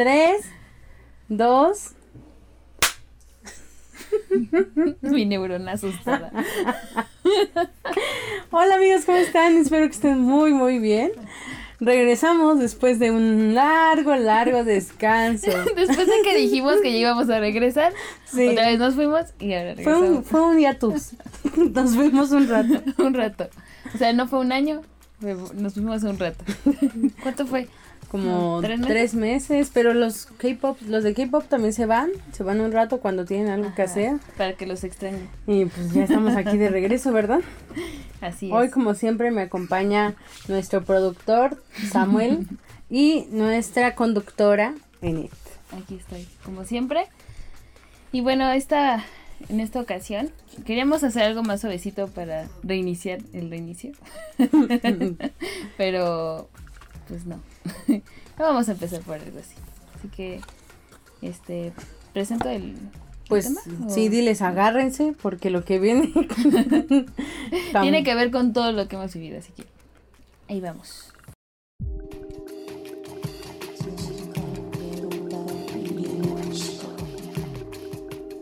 [0.00, 0.46] Tres,
[1.28, 1.90] dos.
[5.02, 6.32] Mi neurona asustada.
[8.50, 9.58] Hola amigos, ¿cómo están?
[9.58, 11.10] Espero que estén muy, muy bien.
[11.80, 15.50] Regresamos después de un largo, largo descanso.
[15.76, 17.92] Después de que dijimos que íbamos a regresar,
[18.32, 20.26] otra vez nos fuimos y ahora Fue un, regresamos.
[20.28, 21.10] fue un hiatus.
[21.74, 22.82] Nos fuimos un rato.
[22.96, 23.50] Un rato.
[23.94, 24.80] O sea, no fue un año,
[25.20, 26.42] nos fuimos un rato.
[27.22, 27.68] ¿Cuánto fue?
[28.10, 29.70] Como ¿Tres tres meses?
[29.72, 33.48] pero los K-pop, los de K-pop también se van, se van un rato cuando tienen
[33.48, 34.16] algo que hacer.
[34.36, 35.28] Para que los extrañe.
[35.46, 37.40] Y pues ya estamos aquí de regreso, ¿verdad?
[38.20, 38.52] Así es.
[38.52, 40.14] Hoy, como siempre, me acompaña
[40.48, 42.48] nuestro productor, Samuel,
[42.90, 45.30] y nuestra conductora, Enid.
[45.80, 47.06] Aquí estoy, como siempre.
[48.12, 49.04] Y bueno, esta,
[49.48, 50.30] en esta ocasión
[50.66, 53.92] queríamos hacer algo más suavecito para reiniciar el reinicio.
[55.76, 56.48] Pero,
[57.10, 57.40] pues no.
[57.88, 58.00] no
[58.38, 59.56] vamos a empezar por algo así.
[59.98, 60.40] Así que,
[61.20, 61.72] este,
[62.12, 62.76] presento el...
[63.28, 66.12] Pues tema, sí, diles, agárrense, porque lo que viene...
[67.80, 69.64] Tiene que ver con todo lo que hemos vivido, así que
[70.48, 71.12] ahí vamos.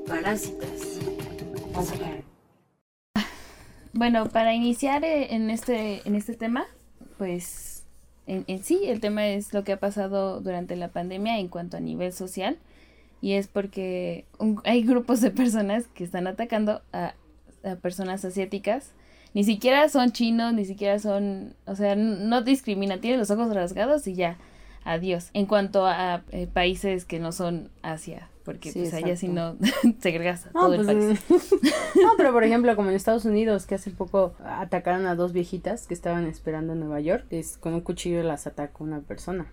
[0.06, 0.68] Parásitas.
[3.92, 6.66] Bueno, para iniciar eh, en este, en este tema,
[7.18, 7.67] pues
[8.28, 11.76] en, en sí el tema es lo que ha pasado durante la pandemia en cuanto
[11.76, 12.58] a nivel social
[13.20, 17.14] y es porque un- hay grupos de personas que están atacando a,
[17.64, 18.92] a personas asiáticas.
[19.34, 24.06] Ni siquiera son chinos, ni siquiera son, o sea, no discriminan, tienen los ojos rasgados
[24.06, 24.38] y ya,
[24.84, 25.30] adiós.
[25.34, 29.58] En cuanto a eh, países que no son Asia, porque Sí, pues allá si no
[30.00, 31.42] segregas a No, todo el pues, país.
[32.02, 35.86] no, pero por ejemplo, como en Estados Unidos, que hace poco atacaron a dos viejitas
[35.86, 39.48] que estaban esperando en Nueva York, es con un cuchillo las atacó una persona.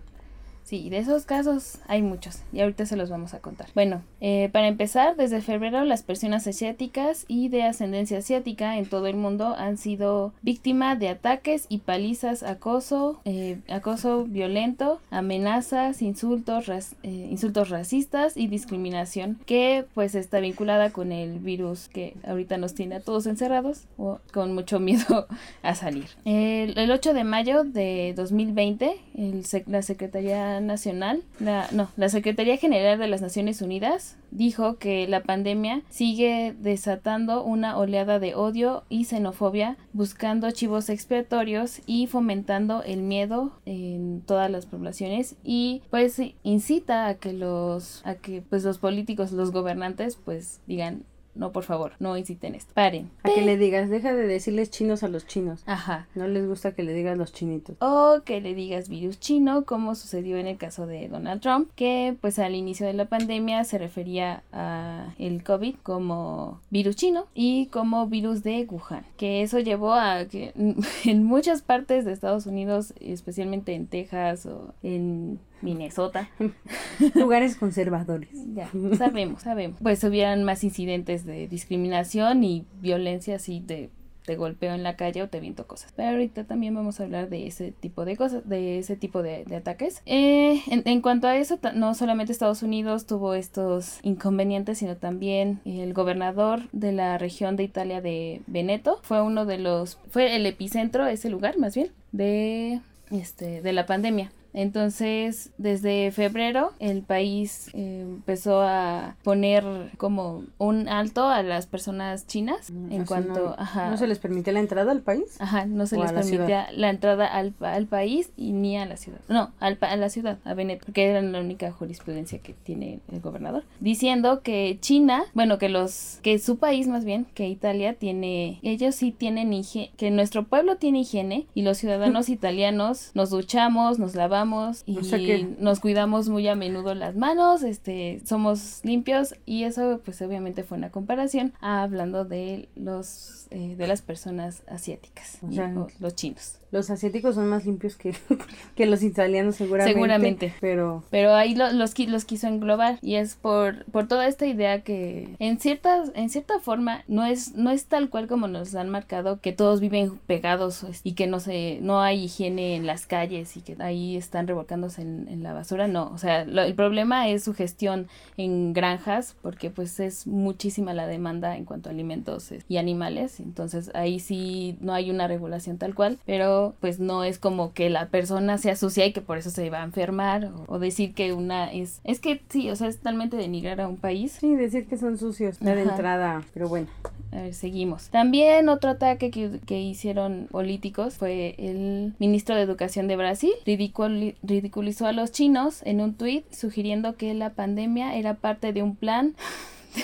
[0.66, 3.68] Sí, de esos casos hay muchos y ahorita se los vamos a contar.
[3.76, 9.06] Bueno, eh, para empezar, desde febrero las personas asiáticas y de ascendencia asiática en todo
[9.06, 16.66] el mundo han sido víctimas de ataques y palizas, acoso, eh, acoso violento, amenazas, insultos,
[16.66, 22.56] ras- eh, insultos racistas y discriminación que pues está vinculada con el virus que ahorita
[22.58, 25.28] nos tiene a todos encerrados o con mucho miedo
[25.62, 26.06] a salir.
[26.24, 32.56] El, el 8 de mayo de 2020, el la Secretaría Nacional, la, no, la Secretaría
[32.56, 38.84] General de las Naciones Unidas dijo que la pandemia sigue desatando una oleada de odio
[38.88, 46.20] y xenofobia, buscando chivos expiatorios y fomentando el miedo en todas las poblaciones y pues
[46.42, 51.04] incita a que los a que pues los políticos, los gobernantes pues digan
[51.36, 52.72] no, por favor, no inciten esto.
[52.74, 53.10] Paren.
[53.22, 55.62] A que le digas, deja de decirles chinos a los chinos.
[55.66, 56.08] Ajá.
[56.14, 57.76] No les gusta que le digas los chinitos.
[57.80, 62.16] O que le digas virus chino, como sucedió en el caso de Donald Trump, que
[62.20, 67.66] pues al inicio de la pandemia se refería a el COVID como virus chino y
[67.66, 69.04] como virus de Wuhan.
[69.16, 70.52] Que eso llevó a que
[71.04, 76.28] en muchas partes de Estados Unidos, especialmente en Texas o en Minnesota,
[77.14, 78.30] Lugares conservadores.
[78.54, 83.90] ya sabemos, sabemos, pues hubieran más incidentes de discriminación y violencia así de
[84.26, 85.92] te golpeo en la calle o te viento cosas.
[85.96, 89.44] Pero ahorita también vamos a hablar de ese tipo de cosas, de ese tipo de,
[89.44, 90.02] de ataques.
[90.04, 95.60] Eh, en, en cuanto a eso, no solamente Estados Unidos tuvo estos inconvenientes, sino también
[95.64, 100.44] el gobernador de la región de Italia de Veneto fue uno de los, fue el
[100.44, 102.80] epicentro, ese lugar más bien, de,
[103.10, 104.32] este, de la pandemia.
[104.56, 109.64] Entonces, desde febrero, el país eh, empezó a poner
[109.98, 114.06] como un alto a las personas chinas en O sea, cuanto, no, ajá, ¿No se
[114.06, 115.36] les permite la entrada al país?
[115.40, 118.96] Ajá, no se les la permitía la entrada al, al país y ni a la
[118.96, 119.20] ciudad.
[119.28, 123.20] No, al, a la ciudad, a Veneto, porque era la única jurisprudencia que tiene el
[123.20, 123.62] gobernador.
[123.80, 128.94] Diciendo que China, bueno, que los, que su país más bien, que Italia tiene, ellos
[128.94, 134.14] sí tienen higiene, que nuestro pueblo tiene higiene y los ciudadanos italianos nos duchamos, nos
[134.14, 134.45] lavamos
[134.86, 139.64] y O sea que- nos cuidamos muy a menudo las manos, este, somos limpios y
[139.64, 145.38] eso pues obviamente fue una comparación a hablando de los, eh, de las personas asiáticas,
[145.42, 146.60] O y- sea, o los chinos.
[146.70, 148.14] Los asiáticos son más limpios que,
[148.76, 149.92] que los italianos seguramente.
[149.94, 150.54] Seguramente.
[150.60, 154.82] Pero Pero ahí lo- los, los quiso englobar y es por, por toda esta idea
[154.82, 158.90] que en ciertas, en cierta forma no es, no es tal cual como nos han
[158.90, 163.56] marcado que todos viven pegados y que no se, no hay higiene en las calles
[163.56, 166.74] y que ahí está están revolcándose en, en la basura, no, o sea, lo- el
[166.74, 171.92] problema es su gestión en granjas, porque pues es muchísima la demanda en cuanto a
[171.92, 177.24] alimentos y animales, entonces ahí sí no hay una regulación tal cual, pero pues no
[177.24, 180.44] es como que la persona sea sucia y que por eso se va a enfermar,
[180.46, 183.88] o, o decir que una es, es que sí, o sea, es totalmente denigrar a
[183.88, 186.86] un país, Sí, decir que son sucios de entrada, pero bueno.
[187.32, 188.08] a ver, seguimos.
[188.10, 193.52] También otro ataque que, que hicieron políticos fue el ministro de Educación de Brasil.
[193.66, 198.82] Ridiculi- ridiculizó a los chinos en un tuit sugiriendo que la pandemia era parte de
[198.82, 199.34] un plan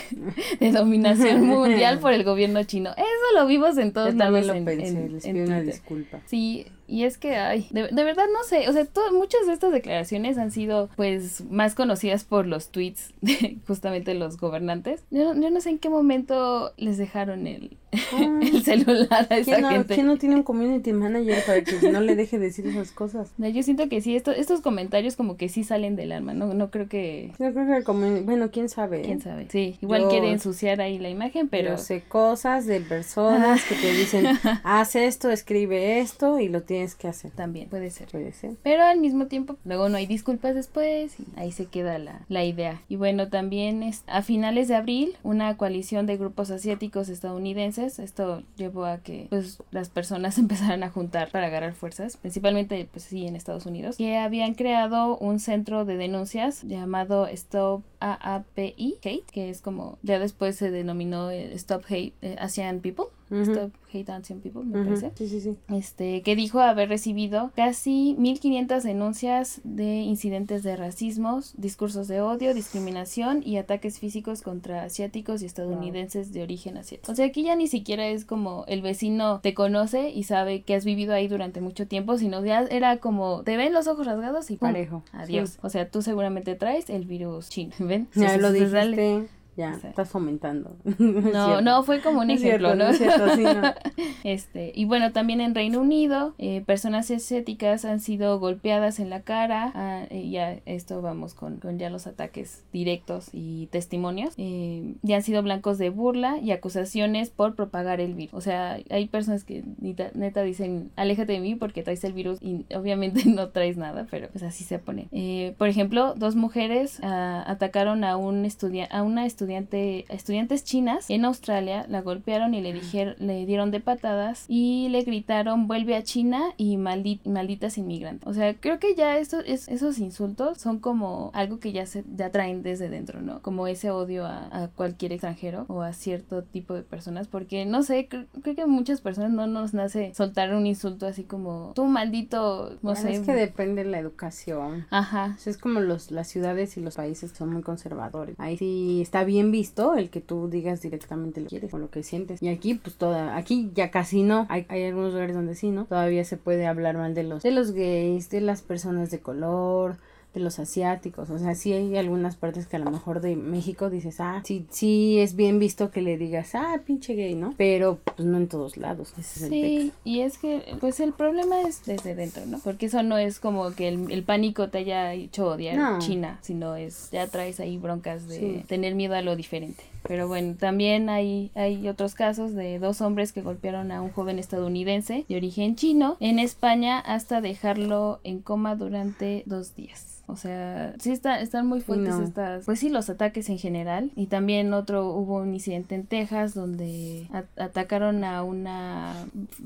[0.60, 2.90] de dominación mundial por el gobierno chino.
[2.92, 5.56] Eso lo vimos en todos Yo lados lo en, pensé, en- les en pido una
[5.58, 5.74] Twitter.
[5.74, 6.20] disculpa.
[6.26, 9.52] Sí, y es que, ay, de, de verdad no sé, o sea, to- muchas de
[9.54, 15.02] estas declaraciones han sido, pues, más conocidas por los tweets de justamente los gobernantes.
[15.10, 19.44] Yo, yo no sé en qué momento les dejaron el, Ah, el celular a esa
[19.52, 19.94] ¿Quién no, gente.
[19.94, 23.30] quién no tiene un community manager para que no le deje decir esas cosas?
[23.38, 26.54] No, Yo siento que sí, esto- estos comentarios como que sí salen del alma, no,
[26.54, 27.32] no creo que...
[27.38, 29.00] Yo creo que el community, bueno, quién sabe.
[29.00, 29.04] ¿eh?
[29.04, 29.46] ¿Quién sabe?
[29.50, 31.70] Sí, igual Yo- quiere ensuciar ahí la imagen, pero...
[31.72, 34.26] Yo sé cosas de personas que te dicen,
[34.64, 37.31] haz esto, escribe esto y lo tienes que hacer.
[37.31, 38.08] También puede ser.
[38.08, 38.56] Puede ser.
[38.62, 42.44] Pero al mismo tiempo, luego no hay disculpas después y ahí se queda la, la
[42.44, 42.82] idea.
[42.88, 48.43] Y bueno, también es, a finales de abril, una coalición de grupos asiáticos estadounidenses, esto
[48.56, 53.26] llevó a que pues las personas empezaran a juntar para agarrar fuerzas, principalmente pues sí
[53.26, 59.50] en Estados Unidos, que habían creado un centro de denuncias llamado Stop AAPI Hate, que
[59.50, 64.40] es como ya después se denominó el Stop Hate eh, Asian People, Stop Hate Asian
[64.40, 65.56] People, me parece Sí, sí, sí.
[65.69, 72.55] este, que dijo haber recibido casi 1.500 denuncias de incidentes de racismos, discursos de odio,
[72.55, 77.12] discriminación y ataques físicos contra asiáticos y estadounidenses de origen asiático.
[77.12, 80.75] O sea, aquí ya ni siquiera es como el vecino te conoce y sabe que
[80.75, 84.50] has vivido ahí durante mucho tiempo, sino ya era como te ven los ojos rasgados
[84.50, 85.02] y pum, Parejo.
[85.12, 85.50] Adiós.
[85.50, 85.58] Sí.
[85.62, 88.08] O sea, tú seguramente traes el virus chino, ¿ven?
[88.14, 89.29] Ya lo pues, dale.
[89.56, 89.87] Ya, Sí.
[89.88, 90.76] estás fomentando.
[90.99, 92.90] No, no, fue como un es ejemplo, cierto, ¿no?
[92.90, 93.72] es cierto, sí, no.
[94.25, 99.22] Este, y bueno, también en Reino Unido, eh, personas asiáticas han sido golpeadas en la
[99.22, 99.72] cara.
[99.75, 104.34] ah, eh, ya esto vamos con, con ya los ataques directos y testimonios.
[104.37, 108.34] eh, y han sido blancos de burla y acusaciones por propagar el virus.
[108.34, 112.38] O sea, hay personas que neta, neta dicen, aléjate de mí porque traes el virus
[112.40, 115.08] y obviamente no traes nada, pero pues así se pone.
[115.12, 120.64] Eh, por ejemplo, dos mujeres ah, atacaron a un estudia a una estudiante, a estudiantes
[120.64, 125.66] chinas en Australia, la golpearon y le dijeron, le dieron de patadas y le gritaron
[125.66, 128.26] vuelve a China y maldi- malditas inmigrantes.
[128.28, 132.04] O sea, creo que ya esto, es, esos insultos son como algo que ya se
[132.16, 133.40] ya traen desde dentro, ¿no?
[133.42, 137.82] Como ese odio a, a cualquier extranjero o a cierto tipo de personas, porque no
[137.82, 141.84] sé, cre- creo que muchas personas no nos nace soltar un insulto así como tú
[141.86, 143.12] maldito, no sé.
[143.12, 144.86] Es que depende de la educación.
[144.90, 145.34] Ajá.
[145.36, 148.34] O sea, es como los, las ciudades y los países son muy conservadores.
[148.38, 151.90] Ahí sí está bien visto el que tú digas directamente lo que quieres o lo
[151.90, 152.43] que sientes.
[152.43, 154.46] Y aquí, pues toda, aquí ya casi no.
[154.49, 155.87] Hay, hay algunos lugares donde sí, ¿no?
[155.87, 159.96] Todavía se puede hablar mal de los, de los gays, de las personas de color,
[160.34, 161.29] de los asiáticos.
[161.31, 164.67] O sea, sí hay algunas partes que a lo mejor de México dices, ah, sí,
[164.70, 167.55] sí es bien visto que le digas, ah, pinche gay, ¿no?
[167.58, 169.12] Pero pues no en todos lados.
[169.19, 172.58] Ese es el Sí, y es que, pues el problema es desde dentro, ¿no?
[172.61, 175.99] Porque eso no es como que el, el pánico te haya hecho odiar No.
[175.99, 178.64] China, sino es, ya traes ahí broncas de Sí.
[178.67, 179.82] tener miedo a lo diferente.
[180.06, 184.38] Pero bueno, también hay, hay otros casos de dos hombres que golpearon a un joven
[184.38, 190.08] estadounidense de origen chino en España hasta dejarlo en coma durante dos días.
[190.28, 192.22] O sea, sí está, están muy fuertes No.
[192.22, 194.12] estas, pues sí, los ataques en general.
[194.17, 197.26] Y también otro, hubo un incidente en Texas donde
[197.56, 199.15] atacaron a una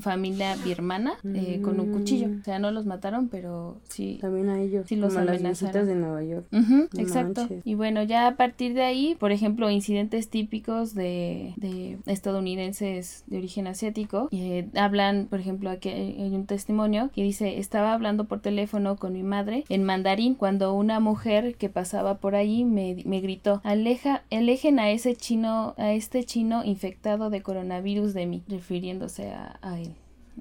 [0.00, 2.28] familia birmana eh, con un cuchillo.
[2.28, 2.40] Mm.
[2.40, 4.18] O sea, no los mataron, pero sí.
[4.20, 5.72] También a ellos, Sí los como las amenazaron.
[5.72, 6.46] viejitas de Nueva York.
[6.50, 7.42] No exacto.
[7.42, 7.62] manches.
[7.64, 13.38] Y bueno, ya a partir de ahí, por ejemplo, incidentes típicos de, de estadounidenses de
[13.38, 18.40] origen asiático, eh, hablan, por ejemplo, aquí hay un testimonio que dice, estaba hablando por
[18.40, 23.20] teléfono con mi madre en mandarín cuando una mujer que pasaba por ahahí me, me
[23.20, 29.32] gritó, aleja, alejen a ese chino, a este chino infectado de coronavirus de mí, refiriéndose
[29.32, 29.94] a, a él.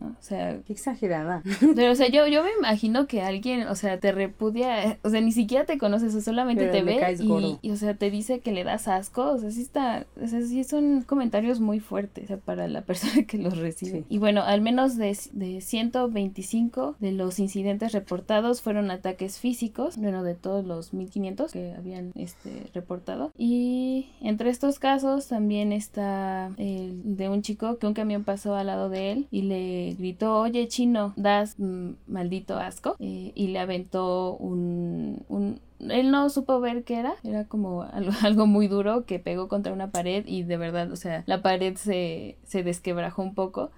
[0.06, 0.16] ¿No?
[0.20, 1.44] O sea, Qué exagerada.
[1.76, 5.22] pero, o sea, yo, yo me imagino que alguien, o sea, te repudia, o sea,
[5.22, 8.52] ni siquiera te conoces, o solamente Pero te ve y, o sea, te dice que
[8.52, 12.28] le das asco, o sea, sí está, o sea, sí son comentarios muy fuertes, o
[12.28, 14.00] sea, para la persona que los recibe.
[14.00, 14.06] Sí.
[14.10, 20.24] Y bueno, al menos de, de 125 de los incidentes reportados fueron ataques físicos, bueno,
[20.24, 23.32] de todos los 1500 que habían, este, reportado.
[23.38, 28.68] Y entre estos casos también está el de un chico que un camión pasó al
[28.68, 33.60] lado de él y le gritó, oye chino, das mm, maldito asco, eh, y le
[33.60, 39.06] aventó un, un, él no supo ver qué era, era como algo, algo, muy duro
[39.06, 43.22] que pegó contra una pared y de verdad, o sea, la pared se, se desquebrajó
[43.22, 43.72] un poco.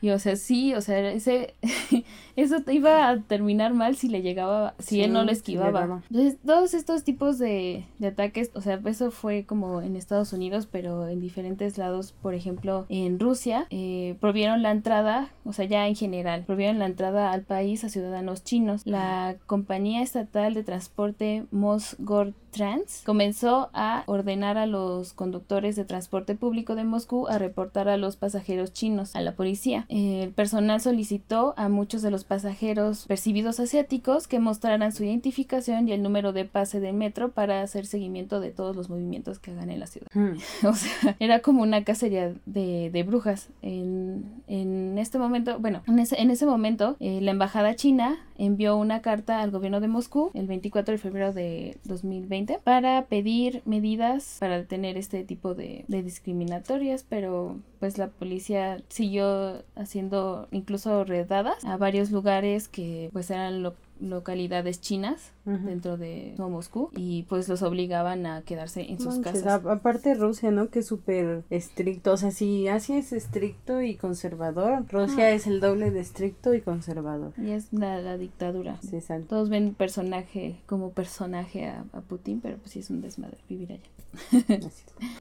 [0.00, 1.54] Y o sea, sí, o sea, ese,
[2.36, 6.02] eso iba a terminar mal si le llegaba, si él no lo esquivaba.
[6.10, 10.66] Entonces, todos estos tipos de, de, ataques, o sea, eso fue como en Estados Unidos,
[10.70, 15.86] pero en diferentes lados, por ejemplo, en Rusia, eh, prohibieron la entrada, o sea, ya
[15.86, 18.82] en general, prohibieron la entrada al país a ciudadanos chinos.
[18.86, 26.34] La compañía estatal de transporte Mosgor Trans comenzó a ordenar a los conductores de transporte
[26.34, 29.86] público de Moscú a reportar a los pasajeros chinos a la policía.
[29.88, 35.92] El personal solicitó a muchos de los pasajeros percibidos asiáticos que mostraran su identificación y
[35.92, 39.70] el número de pase del metro para hacer seguimiento de todos los movimientos que hagan
[39.70, 40.08] en la ciudad.
[40.12, 40.36] Hmm.
[40.66, 43.48] o sea, era como una cacería de, de brujas.
[43.62, 48.76] En, en, este momento, bueno, en ese, en ese momento, eh, la embajada china envió
[48.76, 54.38] una carta al gobierno de Moscú el 24 de febrero de 2020 para pedir medidas
[54.40, 61.76] para detener este tipo de, discriminatorias, pero pues la policía siguió haciendo incluso redadas a
[61.76, 65.32] varios lugares que pues eran lo localidades chinas
[65.64, 69.64] dentro de Moscú y pues los obligaban a quedarse en sus casas.
[69.66, 70.68] aparte Rusia, ¿no?
[70.68, 75.30] Que es súper estricto, o sea, si Asia es estricto y conservador, Rusia ah.
[75.30, 77.32] es el doble de estricto y conservador.
[77.38, 78.78] Y es la, dictadura.
[78.82, 83.72] Sí, Todos ven personaje como personaje a, Putin, pero pues sí es un desmadre vivir
[83.72, 84.60] allá.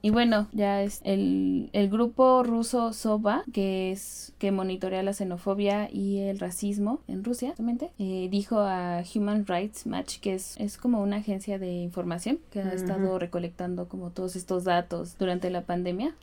[0.01, 5.89] y bueno, ya es el, el grupo ruso SOBA, que es que monitorea la xenofobia
[5.91, 7.53] y el racismo en Rusia,
[7.99, 12.61] eh, dijo a Human Rights Match, que es, es como una agencia de información que
[12.61, 16.15] ha estado recolectando como todos estos datos durante la pandemia.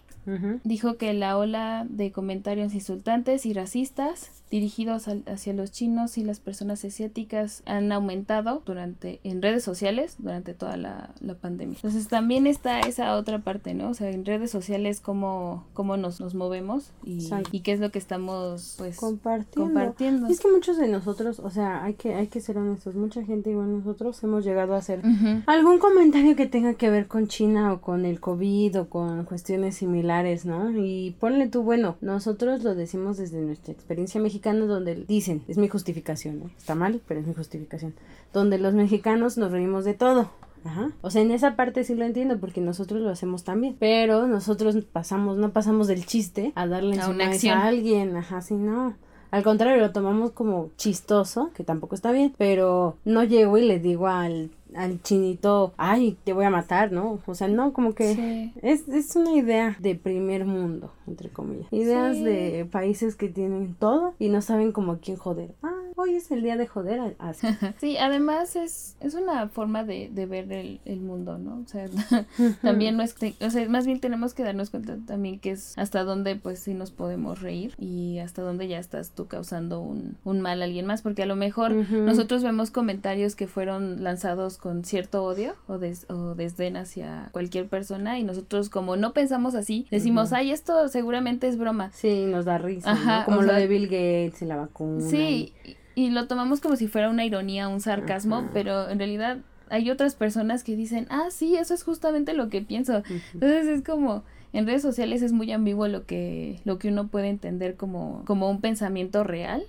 [0.64, 6.38] Dijo que la ola de comentarios insultantes y racistas dirigidos hacia los chinos y las
[6.38, 11.74] personas asiáticas han aumentado durante en redes sociales durante toda la, pandemia.
[11.74, 13.88] Entonces también está esa otra parte, ¿no?
[13.88, 17.90] O sea, en redes sociales cómo, cómo nos, nos movemos y, y, qué es lo
[17.90, 20.28] que estamos pues compartiendo.
[20.28, 23.50] Es que muchos de nosotros, o sea, hay que, hay que ser honestos, mucha gente
[23.50, 25.02] igual nosotros hemos llegado a hacer
[25.46, 29.74] algún comentario que tenga que ver con China o con el COVID o con cuestiones
[29.74, 30.04] similares,
[30.44, 30.71] ¿no?
[30.71, 35.68] Y ponle tú, bueno, nosotros lo decimos desde nuestra experiencia mexicana donde dicen, es mi
[35.68, 36.50] justificación, ¿eh?
[36.56, 37.94] está mal, pero es mi justificación,
[38.33, 40.30] donde los mexicanos nos reímos de todo.
[40.64, 40.92] Ajá.
[41.02, 43.76] O sea, en esa parte sí lo entiendo porque nosotros lo hacemos también.
[43.78, 47.59] Pero nosotros pasamos, no pasamos del chiste a darle a, una acción.
[47.59, 48.16] a alguien.
[48.16, 48.94] Ajá, sí, no.
[49.30, 53.80] Al contrario, lo tomamos como chistoso, que tampoco está bien, pero no llego y le
[53.80, 57.21] digo al al chinito, ay, te voy a matar, ¿no?
[57.26, 61.73] O sea, no, como que es, es una idea de primer mundo, entre comillas.
[61.73, 65.54] Ideas de países que tienen todo y no saben como a quién joder.
[65.62, 67.47] Ah, hoy es el día de joder así.
[67.80, 71.62] sí, además es, es una forma de, de ver el, el, mundo, ¿no?
[71.64, 71.88] O sea,
[72.62, 76.04] también no es, o sea, más bien tenemos que darnos cuenta también que es hasta
[76.04, 80.40] dónde pues sí nos podemos reír y hasta dónde ya estás tú causando un, un
[80.40, 84.83] mal a alguien más, porque a lo mejor nosotros vemos comentarios que fueron lanzados con
[84.83, 89.87] cierto odio o, des, o desdén hacia cualquier persona y nosotros como no pensamos así,
[89.90, 91.90] decimos, ay, esto seguramente es broma.
[91.92, 95.02] Sí, nos da risa, Como lo de Bill Gates y la vacuna.
[95.02, 95.52] Sí,
[95.94, 99.37] y lo tomamos como si fuera una ironía, un sarcasmo, pero en realidad
[99.68, 103.02] hay otras personas que dicen, ah, sí, eso es justamente lo que pienso.
[103.35, 107.28] Entonces es como, en redes sociales es muy ambiguo lo que, lo que uno puede
[107.28, 109.62] entender como, como un pensamiento real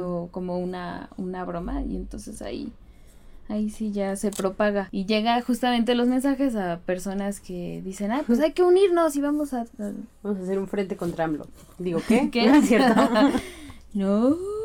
[0.00, 2.72] o como una, una broma y entonces ahí
[3.52, 8.22] ahí sí ya se propaga y llega justamente los mensajes a personas que dicen, ah,
[8.26, 9.66] pues hay que unirnos y vamos a...
[10.22, 11.46] Vamos a hacer un frente contra AMLO.
[11.78, 12.30] Digo, ¿qué?
[12.32, 12.46] ¿Qué?
[12.48, 13.10] ¿No es cierto?
[13.94, 14.61] no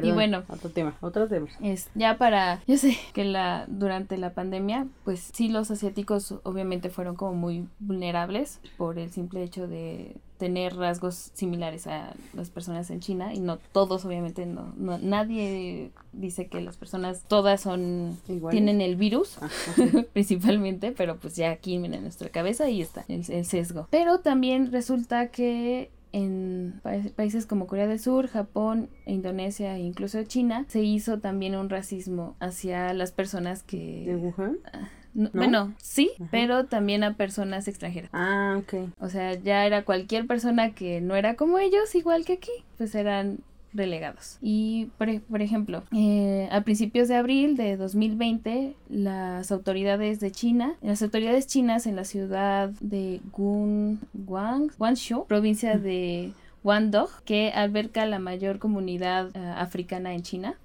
[0.00, 1.48] y bueno, otro tema, otro tema.
[1.60, 6.90] Es ya para, yo sé que la durante la pandemia, pues sí los asiáticos obviamente
[6.90, 12.90] fueron como muy vulnerables por el simple hecho de tener rasgos similares a las personas
[12.90, 18.18] en China y no todos obviamente no, nadie dice que las personas todas son
[18.50, 19.48] tienen el virus ah,
[20.12, 23.86] principalmente pero pues ya aquí en nuestra cabeza ahí está el sesgo.
[23.90, 26.80] Pero también resulta que en
[27.16, 32.36] países como Corea del Sur, Japón, Indonesia e incluso China, se hizo también un racismo
[32.40, 34.04] hacia las personas que...
[34.06, 34.58] ¿De Wuhan?
[34.72, 38.10] Ah, bueno, sí, pero también a personas extranjeras.
[38.14, 38.88] Ah, ok.
[38.98, 42.94] O sea, ya era cualquier persona que no era como ellos, igual que aquí, pues
[42.94, 43.40] eran
[43.72, 44.38] relegados.
[44.40, 50.74] Y, por, por ejemplo, eh, a principios de abril de 2020, las autoridades de China,
[50.82, 56.32] las autoridades chinas en la ciudad de Gun, Guang, Guangzhou, provincia de
[56.64, 60.56] Wandong, que alberga la mayor comunidad eh, africana en China.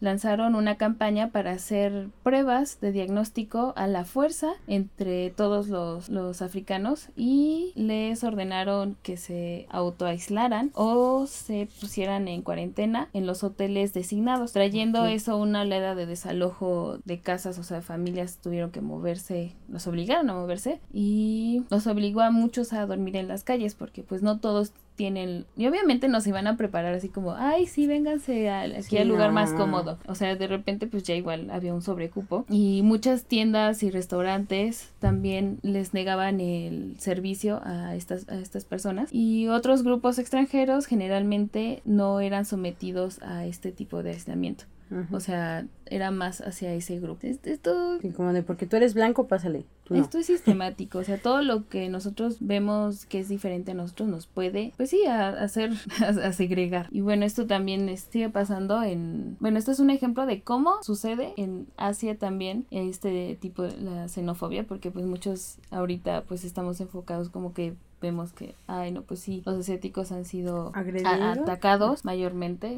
[0.00, 6.42] Lanzaron una campaña para hacer pruebas de diagnóstico a la fuerza entre todos los, los
[6.42, 13.94] africanos y les ordenaron que se autoaislaran o se pusieran en cuarentena en los hoteles
[13.94, 19.54] designados, trayendo eso una oleada de desalojo de casas, o sea, familias tuvieron que moverse,
[19.68, 24.02] los obligaron a moverse y los obligó a muchos a dormir en las calles porque
[24.02, 28.50] pues no todos tienen y obviamente nos iban a preparar así como ay sí vénganse
[28.50, 32.44] aquí al lugar más cómodo o sea de repente pues ya igual había un sobrecupo.
[32.48, 39.08] Y muchas tiendas y restaurantes también les negaban el servicio a estas a estas personas.
[39.12, 44.64] Y otros grupos extranjeros generalmente no eran sometidos a este tipo de aislamiento
[45.10, 47.26] o sea, era más hacia ese grupo.
[47.26, 49.66] Esto, como de porque tú eres blanco, pásale.
[49.90, 54.08] Esto es sistemático, o sea, todo lo que nosotros vemos que es diferente a nosotros
[54.08, 55.70] nos puede, pues sí, a, hacer,
[56.00, 56.88] a, segregar.
[56.90, 61.34] Y bueno, esto también sigue pasando en, bueno, esto es un ejemplo de cómo sucede
[61.36, 67.28] en Asia también este tipo de la xenofobia, porque pues muchos ahorita pues estamos enfocados
[67.28, 72.76] como que vemos que, ay, no, pues sí, los asiáticos han sido atacados mayormente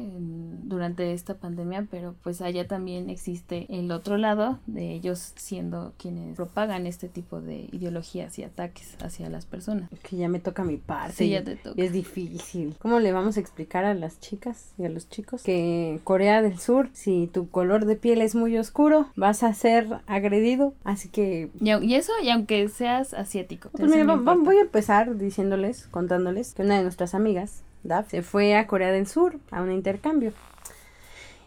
[0.63, 6.35] durante esta pandemia, pero pues allá también existe el otro lado de ellos siendo quienes
[6.35, 9.89] propagan este tipo de ideologías y ataques hacia las personas.
[10.03, 11.13] Que ya me toca mi parte.
[11.13, 11.79] Sí, ya te toca.
[11.81, 12.75] Y es difícil.
[12.79, 16.59] ¿Cómo le vamos a explicar a las chicas y a los chicos que Corea del
[16.59, 20.73] Sur, si tu color de piel es muy oscuro, vas a ser agredido?
[20.83, 21.49] Así que...
[21.59, 23.69] Y, eso, y aunque seas asiático.
[23.71, 28.55] Pues mira, voy a empezar diciéndoles, contándoles que una de nuestras amigas, Daf, se fue
[28.55, 30.33] a Corea del Sur a un intercambio.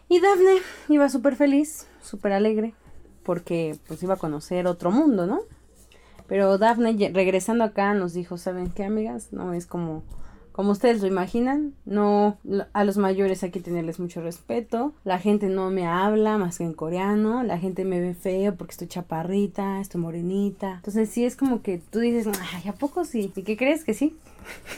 [0.07, 2.73] Y Daphne iba súper feliz, súper alegre,
[3.23, 5.41] porque pues iba a conocer otro mundo, ¿no?
[6.27, 9.33] Pero Daphne regresando acá nos dijo, ¿saben qué, amigas?
[9.33, 10.03] No es como
[10.59, 12.37] como ustedes lo imaginan, no
[12.73, 14.91] a los mayores hay que tenerles mucho respeto.
[15.05, 18.71] La gente no me habla más que en coreano, la gente me ve feo porque
[18.71, 20.73] estoy chaparrita, estoy morenita.
[20.73, 23.93] Entonces sí es como que tú dices, "Ay, ¿a poco sí?" ¿Y qué crees que
[23.93, 24.17] sí?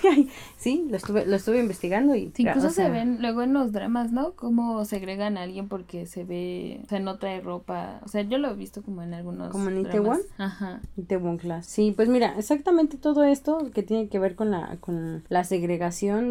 [0.58, 2.32] sí, lo estuve, lo estuve investigando y...
[2.38, 4.34] incluso se ven luego en los dramas, ¿no?
[4.34, 8.02] Cómo segregan a alguien porque se ve, o sea, no trae ropa.
[8.04, 10.20] O sea, yo lo he visto como en algunos Como en Itaewon.
[10.38, 10.82] Ajá.
[10.98, 11.66] Itaewon Class.
[11.66, 15.71] Sí, pues mira, exactamente todo esto que tiene que ver con la, con la segregación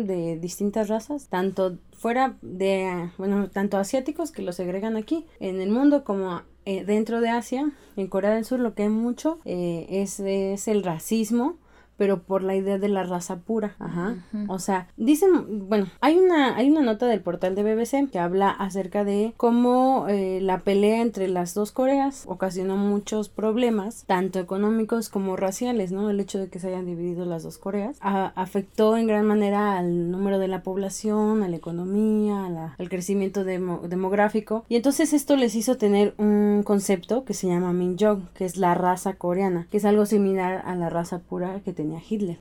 [0.06, 5.70] de distintas razas, tanto fuera de, bueno, tanto asiáticos que lo segregan aquí en el
[5.70, 9.86] mundo como eh, dentro de Asia, en Corea del Sur lo que hay mucho eh,
[9.88, 11.56] es, es el racismo
[12.00, 13.76] pero por la idea de la raza pura.
[13.78, 14.14] Ajá.
[14.48, 18.48] O sea, dicen, bueno, hay una, hay una nota del portal de BBC que habla
[18.48, 25.10] acerca de cómo eh, la pelea entre las dos Coreas ocasionó muchos problemas, tanto económicos
[25.10, 26.08] como raciales, ¿no?
[26.08, 30.10] El hecho de que se hayan dividido las dos Coreas afectó en gran manera al
[30.10, 34.64] número de la población, a la economía, al crecimiento demográfico.
[34.70, 38.74] Y entonces esto les hizo tener un concepto que se llama Minjong, que es la
[38.74, 42.38] raza coreana, que es algo similar a la raza pura que tenía Hitler.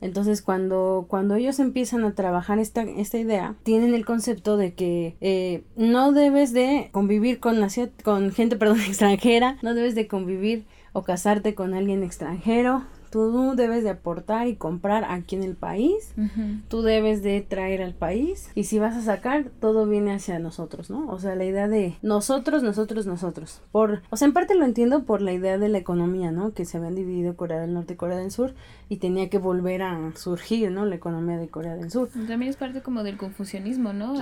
[0.00, 5.16] Entonces cuando, cuando ellos empiezan a trabajar esta, esta idea, tienen el concepto de que
[5.20, 7.56] eh, no debes de convivir con,
[8.02, 13.84] con gente perdón, extranjera, no debes de convivir o casarte con alguien extranjero, tú debes
[13.84, 16.12] de aportar y comprar aquí en el país,
[16.66, 20.90] tú debes de traer al país y si vas a sacar, todo viene hacia nosotros,
[20.90, 21.08] ¿no?
[21.08, 23.62] O sea, la idea de nosotros, nosotros, nosotros.
[23.70, 26.54] Por, o sea, en parte lo entiendo por la idea de la economía, ¿no?
[26.54, 28.52] Que se habían dividido Corea del Norte y Corea del Sur
[28.88, 30.84] y tenía que volver a surgir, ¿no?
[30.84, 32.08] La economía de Corea del Sur.
[32.08, 34.16] También es parte como del confucianismo, ¿no?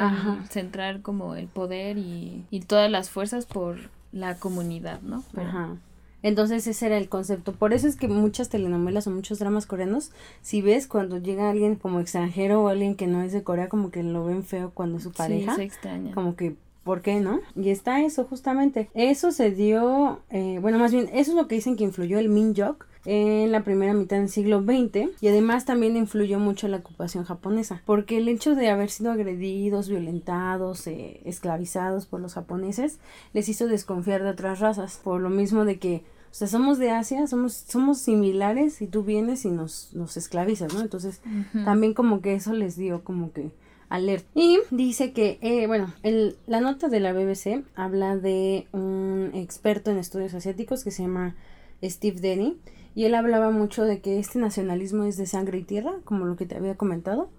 [0.50, 3.78] Centrar como el poder y, y todas las fuerzas por
[4.12, 5.24] la comunidad, ¿no?
[5.34, 5.78] Ajá.
[6.22, 7.52] Entonces ese era el concepto.
[7.52, 11.76] Por eso es que muchas telenovelas o muchos dramas coreanos, si ves cuando llega alguien
[11.76, 14.98] como extranjero o alguien que no es de Corea, como que lo ven feo cuando
[14.98, 15.56] es su pareja.
[15.56, 16.14] Sí, extraña.
[16.14, 16.54] Como que
[16.84, 17.40] ¿Por qué no?
[17.54, 18.88] Y está eso justamente.
[18.94, 22.28] Eso se dio, eh, bueno, más bien, eso es lo que dicen que influyó el
[22.28, 27.24] Minjok en la primera mitad del siglo XX y además también influyó mucho la ocupación
[27.24, 32.98] japonesa porque el hecho de haber sido agredidos, violentados, eh, esclavizados por los japoneses
[33.32, 36.90] les hizo desconfiar de otras razas por lo mismo de que o sea, somos de
[36.90, 40.80] Asia, somos, somos similares y tú vienes y nos, nos esclavizas, ¿no?
[40.80, 41.20] Entonces,
[41.66, 43.50] también como que eso les dio como que
[43.90, 44.26] alerta.
[44.34, 49.90] Y dice que, eh, bueno, el, la nota de la BBC habla de un experto
[49.90, 51.36] en estudios asiáticos que se llama
[51.84, 52.56] Steve Denny.
[52.94, 56.36] Y él hablaba mucho de que este nacionalismo es de sangre y tierra, como lo
[56.36, 57.30] que te había comentado.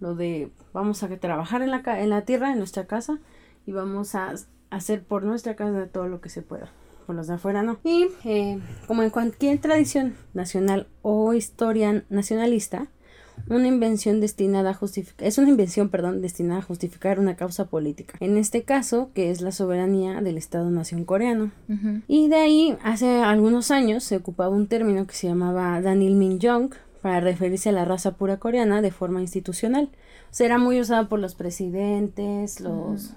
[0.00, 3.18] Lo de vamos a trabajar en la, en la tierra, en nuestra casa,
[3.66, 4.34] y vamos a
[4.70, 6.70] hacer por nuestra casa todo lo que se pueda
[7.06, 7.78] por los de afuera no.
[7.84, 12.88] Y eh, como en cualquier tradición nacional o historia nacionalista,
[13.48, 18.16] una invención destinada a justificar, es una invención, perdón, destinada a justificar una causa política.
[18.20, 21.52] En este caso, que es la soberanía del Estado-nación coreano.
[22.08, 26.74] Y de ahí, hace algunos años, se ocupaba un término que se llamaba Danil Min-jong
[27.02, 29.90] para referirse a la raza pura coreana de forma institucional.
[30.30, 33.14] O sea, era muy usado por los presidentes, los...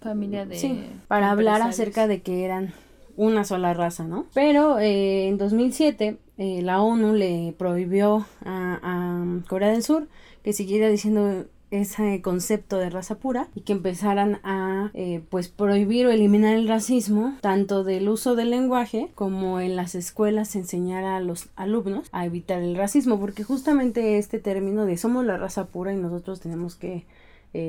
[0.00, 0.56] Familia de...
[0.56, 2.72] Sí, para hablar acerca de que eran
[3.16, 4.26] una sola raza, ¿no?
[4.34, 10.08] Pero eh, en 2007 eh, la ONU le prohibió a, Corea del Sur
[10.42, 16.06] que siguiera diciendo ese concepto de raza pura y que empezaran a eh, pues prohibir
[16.06, 21.18] o eliminar el racismo tanto del uso del lenguaje como en las escuelas enseñar a
[21.18, 25.92] los alumnos a evitar el racismo porque justamente este término de somos la raza pura
[25.92, 27.04] y nosotros tenemos que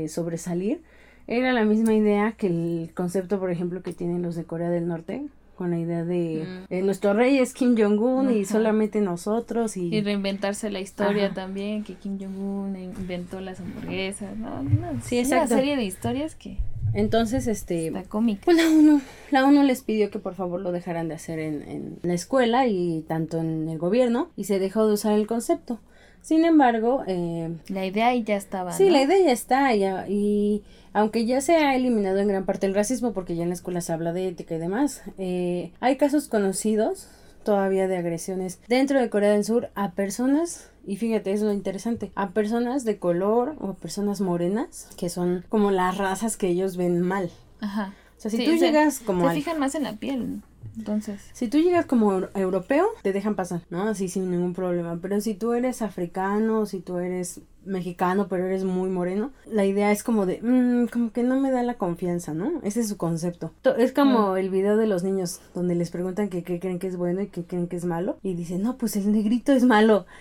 [0.10, 0.84] sobresalir
[1.26, 4.88] era la misma idea que el concepto por ejemplo que tienen los de Corea del
[4.88, 5.26] Norte
[5.58, 6.74] con la idea de mm.
[6.74, 9.94] eh, nuestro rey es Kim Jong-un y solamente nosotros y...
[9.94, 14.64] y reinventarse la historia también, que Kim Jong-un inventó las hamburguesas, ¿no?
[15.04, 15.56] sí, exacto.
[15.56, 16.58] Una serie de historias que...
[16.94, 17.88] Entonces, este...
[17.88, 18.42] Está cómica.
[18.46, 21.64] Pues la ONU, la ONU les pidió que por favor lo dejaran de hacer en,
[21.64, 25.80] en la escuela y tanto en el gobierno y se dejó de usar el concepto.
[26.22, 28.74] Sin embargo, eh, la idea ya estaba.
[28.74, 32.66] Sí, la idea ya está, ya, y aunque ya se ha eliminado en gran parte
[32.66, 35.98] el racismo, porque ya en la escuela se habla de ética y demás, eh, hay
[35.98, 37.08] casos conocidos
[37.44, 42.14] todavía de agresiones dentro de Corea del Sur a personas y fíjate, es lo interesante.
[42.16, 47.02] A personas de color o personas morenas, que son como las razas que ellos ven
[47.02, 47.30] mal.
[47.60, 47.94] Ajá.
[48.18, 49.28] O sea, si tú llegas como.
[49.28, 50.42] Se fijan más en la piel.
[50.78, 51.22] Entonces.
[51.34, 53.84] Si tú llegas como europeo, te dejan pasar, ¿no?
[53.84, 55.00] Así sin ningún problema.
[55.02, 59.92] Pero si tú eres africano, si tú eres mexicano, pero eres muy moreno, la idea
[59.92, 62.62] es como de, mmm, como que no me da la confianza, ¿no?
[62.64, 63.52] Ese es su concepto.
[63.78, 64.38] Es como mm.
[64.38, 67.44] el video de los niños donde les preguntan qué creen que es bueno y qué
[67.44, 68.18] creen que es malo.
[68.24, 70.06] Y dicen, no, pues el negrito es malo.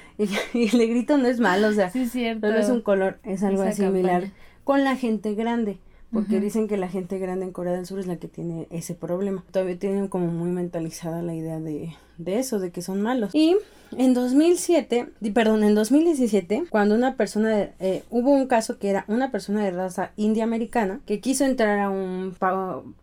[0.54, 2.46] Y, el negrito no es malo, o sea, sí, cierto.
[2.48, 4.30] es un color, es algo similar
[4.64, 5.78] con la gente grande
[6.16, 8.94] porque dicen que la gente grande en Corea del Sur es la que tiene ese
[8.94, 9.44] problema.
[9.50, 13.34] Todavía tienen como muy mentalizada la idea de, de eso, de que son malos.
[13.34, 13.56] Y
[13.96, 19.30] en 2007, perdón, en 2017, cuando una persona, eh, hubo un caso que era una
[19.30, 22.34] persona de raza india americana que quiso entrar a un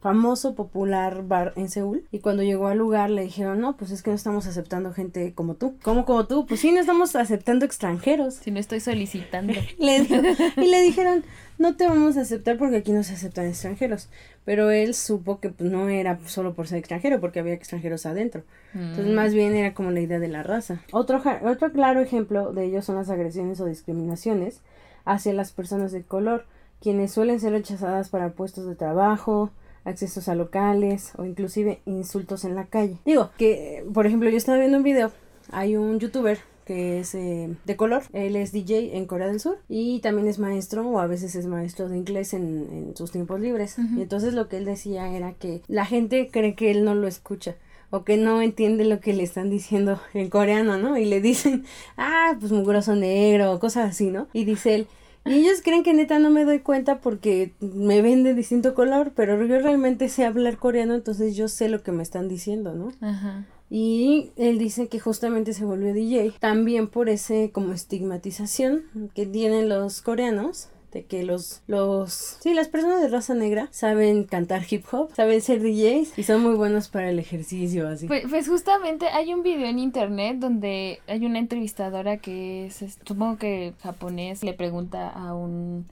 [0.01, 4.03] famoso popular bar en Seúl y cuando llegó al lugar le dijeron, no, pues es
[4.03, 5.75] que no estamos aceptando gente como tú.
[5.83, 6.45] ¿Cómo como tú?
[6.45, 8.35] Pues sí, no estamos aceptando extranjeros.
[8.35, 9.53] Si no estoy solicitando.
[9.77, 11.23] y le dijeron,
[11.57, 14.09] no te vamos a aceptar porque aquí no se aceptan extranjeros.
[14.45, 18.43] Pero él supo que pues, no era solo por ser extranjero, porque había extranjeros adentro.
[18.73, 19.15] Entonces, mm.
[19.15, 20.81] más bien era como la idea de la raza.
[20.91, 24.61] Otro, otro claro ejemplo de ello son las agresiones o discriminaciones
[25.05, 26.45] hacia las personas de color,
[26.81, 29.51] quienes suelen ser rechazadas para puestos de trabajo,
[29.85, 32.97] accesos a locales o inclusive insultos en la calle.
[33.05, 35.11] Digo que, por ejemplo, yo estaba viendo un video,
[35.51, 38.03] hay un youtuber que es eh, de color.
[38.13, 41.45] Él es DJ en Corea del Sur y también es maestro o a veces es
[41.45, 43.77] maestro de inglés en, en sus tiempos libres.
[43.77, 47.07] Y entonces lo que él decía era que la gente cree que él no lo
[47.07, 47.55] escucha
[47.89, 50.97] o que no entiende lo que le están diciendo en coreano, ¿no?
[50.97, 51.63] Y le dicen,
[51.97, 54.27] ah, pues mugroso negro o cosas así, ¿no?
[54.33, 54.87] Y dice él,
[55.25, 59.13] y ellos creen que neta no me doy cuenta porque me ven de distinto color,
[59.15, 62.91] pero yo realmente sé hablar coreano, entonces yo sé lo que me están diciendo, ¿no?
[62.99, 63.45] Ajá.
[63.75, 68.83] Y él dice que justamente se volvió DJ también por ese como estigmatización
[69.15, 74.25] que tienen los coreanos de que los, los, sí, las personas de raza negra saben
[74.25, 78.05] cantar hip hop, saben ser DJs y son muy buenos para el ejercicio, así.
[78.05, 83.39] Pues, pues justamente hay un video en internet donde hay una entrevistadora que es, supongo
[83.39, 85.87] que japonés, le pregunta a un,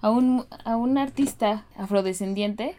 [0.00, 2.74] a un, a un artista afrodescendiente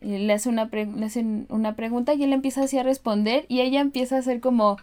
[0.00, 3.80] le hace una le hacen una pregunta y él empieza así a responder y ella
[3.80, 4.78] empieza a hacer como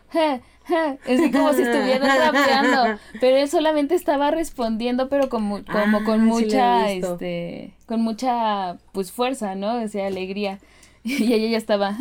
[1.06, 6.26] es como si estuviera rapeando pero él solamente estaba respondiendo pero como como con ah,
[6.26, 10.60] mucha este con mucha pues fuerza no o sea alegría.
[11.08, 11.96] Y ella ya estaba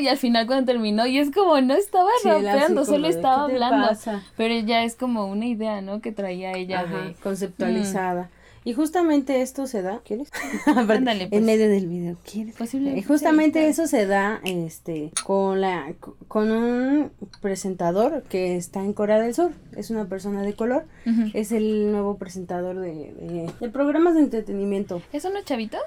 [0.00, 3.96] y al final cuando terminó y es como no estaba rapeando solo estaba hablando.
[4.36, 8.28] pero ya es como una idea no que traía ella de conceptualizada
[8.66, 10.28] y justamente esto se da, ¿quieres?
[10.66, 11.42] Ándale, En pues.
[11.42, 12.56] medio del video, ¿quieres?
[12.74, 15.94] Y justamente eso se da este con la
[16.26, 20.84] con un presentador que está en Corea del Sur, es una persona de color,
[21.32, 25.00] es el nuevo presentador de, de, programas de entretenimiento.
[25.12, 25.78] ¿Es uno chavito?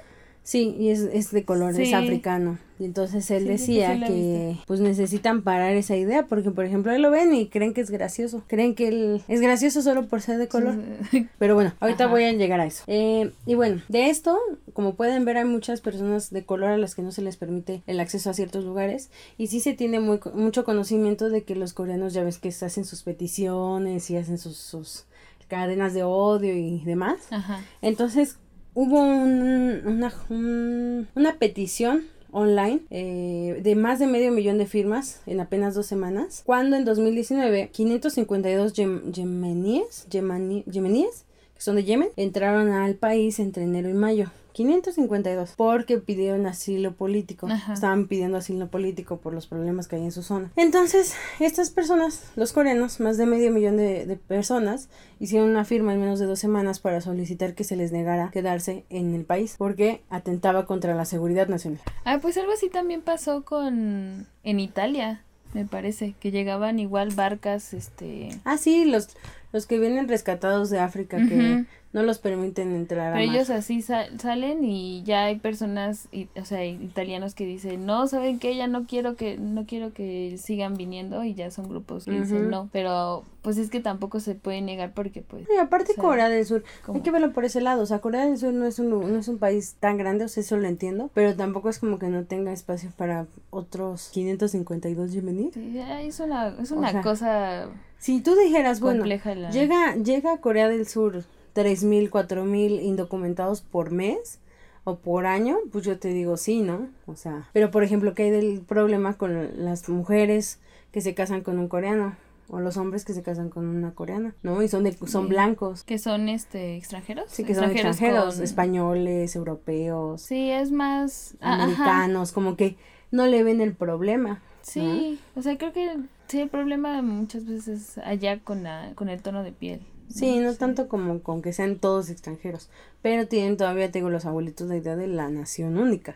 [0.49, 2.57] Sí, y es, es de color, es africano.
[2.79, 6.91] Y entonces él Sí, decía sí que pues necesitan parar esa idea porque por ejemplo
[6.91, 8.41] él lo ven y creen que es gracioso.
[8.47, 10.73] Creen que él es gracioso solo por ser de color.
[11.37, 12.11] Pero bueno, ahorita Ajá.
[12.13, 12.83] voy a llegar a eso.
[12.87, 14.39] Eh, y bueno, de esto,
[14.73, 17.83] como pueden ver, hay muchas personas de color a las que no se les permite
[17.85, 19.11] el acceso a ciertos lugares.
[19.37, 22.85] Y sí se tiene muy, mucho conocimiento de que los coreanos ya ves que hacen
[22.85, 25.05] sus peticiones y hacen sus, sus
[25.47, 27.19] cadenas de odio y demás.
[27.29, 27.61] Ajá.
[27.83, 28.39] Entonces
[28.81, 35.19] hubo un- una, un- una petición online eh, de más de medio millón de firmas
[35.25, 42.09] en apenas dos semanas, cuando en 2019 552 yem- yemeníes, yemeníes, que son de Yemen,
[42.15, 44.31] entraron al país entre enero y mayo.
[44.59, 47.47] 552 porque pidieron asilo político.
[47.47, 47.71] Ajá.
[47.71, 50.51] Estaban pidiendo asilo político por los problemas que hay en su zona.
[50.57, 55.93] Entonces, estas personas, los coreanos, más de medio millón de, de personas, hicieron una firma
[55.93, 59.55] en menos de dos semanas para solicitar que se les negara quedarse en el país
[59.57, 61.79] porque atentaba contra la seguridad nacional.
[62.03, 65.21] Ah, pues algo así también pasó con en Italia,
[65.53, 69.07] me parece, que llegaban igual barcas, este, Ah, sí, los,
[69.53, 71.63] los que vienen rescatados de África que.
[71.91, 73.35] No los permiten entrar a pero mar.
[73.35, 78.05] ellos así sal- salen y ya hay personas, y- o sea, italianos que dicen, no,
[78.07, 82.05] saben que ya no quiero que, no quiero que sigan viniendo y ya son grupos
[82.05, 85.93] que dicen no, pero pues es que tampoco se puede negar porque pues, Y aparte
[85.93, 86.97] O sea, Corea del Sur, ¿cómo?
[86.97, 89.17] hay que verlo por ese lado, o sea, Corea del Sur no es un, no
[89.19, 92.07] es un país tan grande, o sea, eso lo entiendo, pero tampoco es como que
[92.07, 95.53] no tenga espacio para otros 552 yemeníes.
[95.55, 99.49] sí, es una, es una sea, cosa Si tú dijeras, bueno, la...
[99.49, 101.23] llega, llega a Corea del Sur
[101.63, 104.39] 3.000, 4.000 indocumentados por mes
[104.85, 106.87] o por año, pues yo te digo sí, ¿no?
[107.05, 110.59] O sea, pero por ejemplo, ¿qué hay del problema con las mujeres
[110.91, 112.15] que se casan con un coreano?
[112.51, 114.63] O los hombres que se casan con una coreana, ¿no?
[114.63, 115.29] Y son de, son Sí.
[115.29, 115.83] blancos.
[115.83, 121.53] que son este extranjeros Sí, que son extranjeros, con- españoles, europeos, Sí, es más ah,
[121.53, 121.63] ajá.
[121.63, 122.75] americanos, como que
[123.11, 124.41] no le ven el problema.
[124.61, 129.09] Sí, o sea, creo que sí, el problema muchas veces es allá con, la, con
[129.09, 129.81] el tono de piel.
[130.13, 132.69] Sí, no tanto como con que sean todos extranjeros,
[133.01, 136.15] pero tienen todavía, tengo los abuelitos, la idea de la nación única,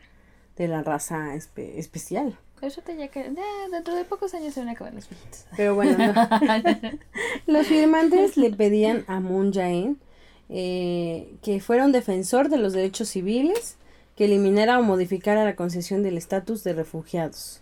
[0.58, 2.38] de la raza espe- especial.
[2.62, 5.45] Eso te ya que ya, dentro de pocos años se van a acabar los viejitos.
[5.58, 6.13] Pero bueno, no.
[7.45, 9.99] los firmantes le pedían a Moon Jae-in
[10.49, 13.77] eh, que fuera un defensor de los derechos civiles,
[14.15, 17.62] que eliminara o modificara la concesión del estatus de refugiados.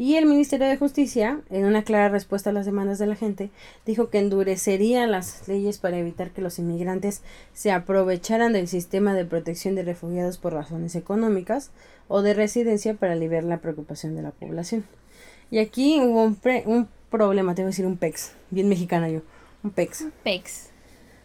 [0.00, 3.50] Y el Ministerio de Justicia, en una clara respuesta a las demandas de la gente,
[3.84, 7.20] dijo que endurecería las leyes para evitar que los inmigrantes
[7.52, 11.70] se aprovecharan del sistema de protección de refugiados por razones económicas
[12.08, 14.84] o de residencia para aliviar la preocupación de la población.
[15.50, 19.10] Y aquí hubo un, pre- un problema, te voy a decir un PEX, bien mexicana
[19.10, 19.20] yo,
[19.62, 20.70] un PEX, Pex.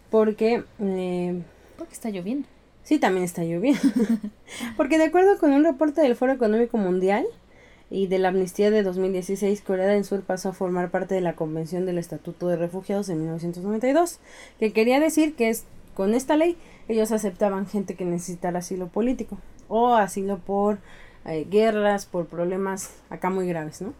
[0.09, 1.41] porque eh,
[1.77, 2.47] Porque está lloviendo.
[2.83, 3.79] Sí, también está lloviendo.
[4.77, 7.25] Porque de acuerdo con un reporte del Foro Económico Mundial
[7.89, 11.36] y de la Amnistía de 2016, Corea del Sur pasó a formar parte de la
[11.36, 14.19] Convención del Estatuto de Refugiados en 1992,
[14.60, 19.38] que quería decir que es con esta ley ellos aceptaban gente que necesitara asilo político
[19.67, 20.78] o asilo por
[21.26, 23.93] eh, guerras, por problemas acá muy graves, ¿no?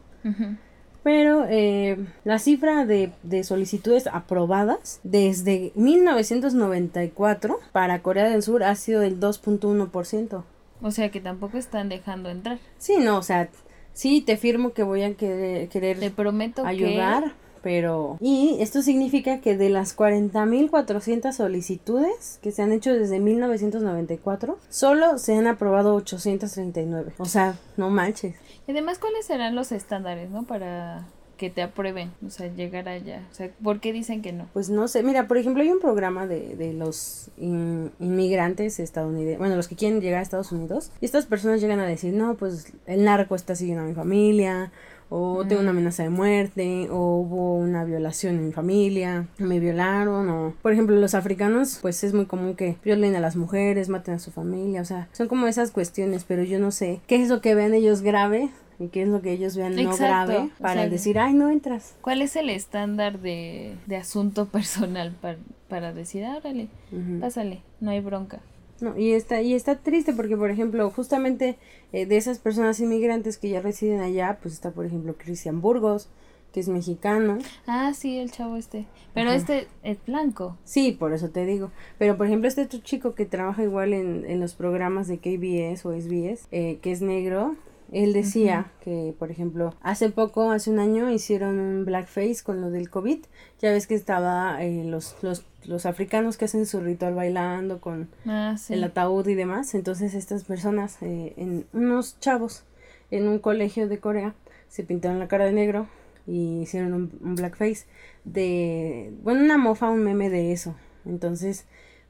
[1.04, 8.76] Pero eh, la cifra de, de solicitudes aprobadas desde 1994 para Corea del Sur ha
[8.76, 10.44] sido del 2.1%.
[10.82, 12.58] O sea que tampoco están dejando entrar.
[12.80, 13.50] Sí, no, o sea,
[13.96, 18.18] sí te firmo que voy a querer, querer Te prometo ayudar, pero...
[18.22, 25.18] Y esto significa que de las 40.400 solicitudes que se han hecho desde 1994, solo
[25.18, 27.14] se han aprobado 839.
[27.18, 28.36] O sea, no manches.
[28.68, 30.44] Y además, ¿cuáles serán los estándares, no?
[30.44, 33.28] Para que te aprueben, o sea, llegar allá.
[33.32, 34.48] O sea, ¿por qué dicen que no?
[34.54, 39.38] Pues no sé, mira, por ejemplo, hay un programa de, de los in- inmigrantes estadounidenses,
[39.40, 42.36] bueno, los que quieren llegar a Estados Unidos, y estas personas llegan a decir, no,
[42.36, 44.72] pues el narco está siguiendo a mi familia,
[45.08, 50.28] o tengo una amenaza de muerte, o hubo una violación en mi familia, me violaron,
[50.30, 54.16] o por ejemplo, los africanos, pues es muy común que violen a las mujeres, maten
[54.16, 57.30] a su familia, o sea, son como esas cuestiones, pero yo no sé qué es
[57.30, 58.50] lo que vean ellos grave.
[58.80, 61.34] Y qué es lo que ellos vean no Exacto, grave o para sea, decir, ay,
[61.34, 61.96] no entras.
[62.02, 65.38] ¿Cuál es el estándar de, de asunto personal para,
[65.70, 67.20] para decir, ah, órale, Ujú.
[67.22, 68.42] pásale, no hay bronca?
[68.82, 71.58] No, y está, y está triste porque, por ejemplo, justamente
[71.94, 76.10] eh, de esas personas inmigrantes que ya residen allá, pues está, por ejemplo, Cristian Burgos,
[76.52, 77.38] que es mexicano.
[77.68, 78.86] Ah, sí, el chavo este.
[79.14, 79.38] Pero Ajá.
[79.38, 80.58] este es blanco.
[80.66, 81.72] Sí, por eso te digo.
[81.98, 85.86] Pero, por ejemplo, este otro chico que trabaja igual en, en los programas de KBS
[85.86, 87.56] o SBS, eh, que es negro,
[87.92, 92.70] él decía que, por ejemplo, hace poco, hace un año, hicieron un blackface con lo
[92.72, 93.20] del COVID.
[93.62, 98.10] Ya ves que estaba eh, los, los, los africanos que hacen su ritual bailando con
[98.26, 98.74] Ah, sí.
[98.74, 99.76] el ataúd y demás.
[99.76, 102.64] Entonces estas personas, eh, en unos chavos
[103.12, 104.34] en un colegio de Corea,
[104.68, 105.88] se pintaron la cara de negro
[106.28, 107.86] y hicieron un, un blackface
[108.26, 110.76] de, bueno, una mofa, un meme de eso.
[111.06, 111.66] Entonces,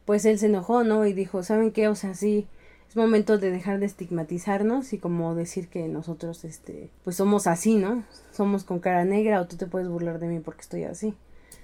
[0.06, 1.06] pues él se enojó, ¿no?
[1.06, 1.88] Y dijo, ¿saben qué?
[1.90, 2.48] O sea, sí,
[2.90, 7.76] es momento de dejar de estigmatizarnos y como decir que nosotros, este, pues somos así,
[7.76, 8.04] ¿no?
[8.32, 11.14] Somos con cara negra o tú te puedes burlar de mí porque estoy así.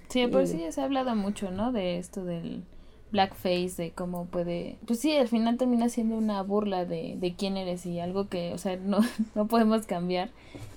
[0.10, 1.72] Sí, por Y- sí se ha hablado mucho, ¿no?
[1.72, 2.64] De esto del
[3.12, 4.78] blackface, de cómo puede...
[4.88, 8.54] Pues sí, al final termina siendo una burla de, de quién eres y algo que,
[8.54, 9.00] o sea, no,
[9.36, 10.30] no podemos cambiar,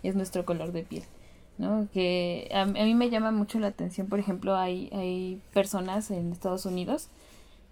[0.03, 1.05] es nuestro color de piel,
[1.59, 1.89] ¿no?
[1.93, 6.33] Que a, a mí me llama mucho la atención, por ejemplo, hay, hay personas en
[6.33, 7.09] Estados Unidos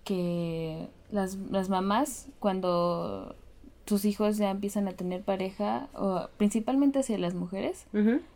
[0.05, 3.35] que las, las mamás cuando
[3.87, 7.87] sus hijos ya empiezan a tener pareja, o principalmente hacia las mujeres,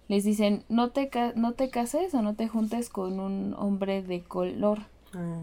[0.08, 4.02] les dicen no te ca- no te cases o no te juntes con un hombre
[4.02, 4.80] de color
[5.14, 5.38] Ah,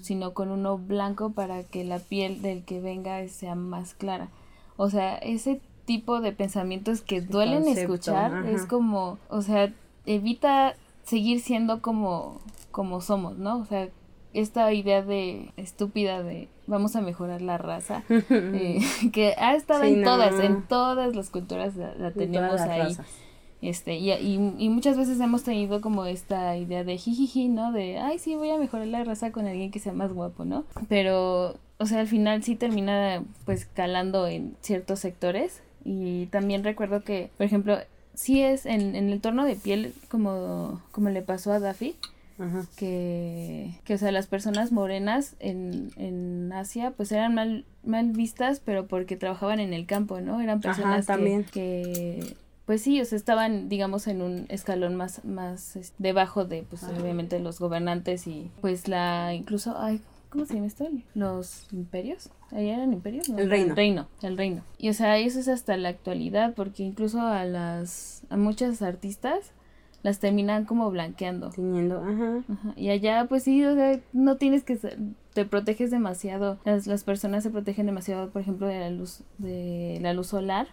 [0.00, 4.30] sino con uno blanco para que la piel del que venga sea más clara
[4.78, 9.70] o sea ese tipo de pensamientos que duelen concepto, escuchar es como o sea
[10.06, 12.40] evita seguir siendo como
[12.72, 13.90] como somos no o sea
[14.34, 18.78] esta idea de estúpida de vamos a mejorar la raza eh,
[19.12, 23.06] que ha estado Sí, en todas en todas las culturas la, tenemos ahí razas.
[23.60, 27.72] este, y, y, y muchas veces hemos tenido como esta idea de jijiji, ¿no?
[27.72, 30.64] De, ay, sí, voy a mejorar la raza con alguien que sea más guapo, ¿no?
[30.88, 35.62] Pero, o sea, al final sí termina pues calando en ciertos sectores.
[35.84, 37.76] Y también recuerdo que, por ejemplo,
[38.14, 41.96] sí es en, en el tono de piel como, como le pasó a Daffy,
[42.42, 42.64] Ajá.
[42.76, 48.60] que, que o sea, las personas morenas en, en Asia pues eran mal, mal vistas,
[48.64, 50.40] pero porque trabajaban en el campo, ¿no?
[50.40, 51.44] Eran personas que- también.
[51.44, 56.62] que, pues sí, o sea, estaban, digamos, en un escalón más, más es- debajo de,
[56.62, 60.00] pues obviamente los gobernantes y pues la, incluso, ay,
[60.30, 60.88] ¿cómo se llama esto?
[61.14, 62.30] Los imperios.
[62.52, 63.28] ¿Ahí eran imperios?
[63.30, 63.70] No, El reino.
[63.70, 64.62] El reino, el reino.
[64.78, 69.52] Y o sea, eso es hasta la actualidad, porque incluso a las, a muchas artistas
[70.02, 71.50] las terminan como blanqueando.
[71.50, 72.44] Tiñendo, ajá.
[72.52, 74.98] Ajá, Y allá, pues sí, o sea, no tienes que ser-
[75.34, 76.58] te proteges demasiado.
[76.64, 80.66] Las, las personas se protegen demasiado, por ejemplo, de la luz, de la luz solar.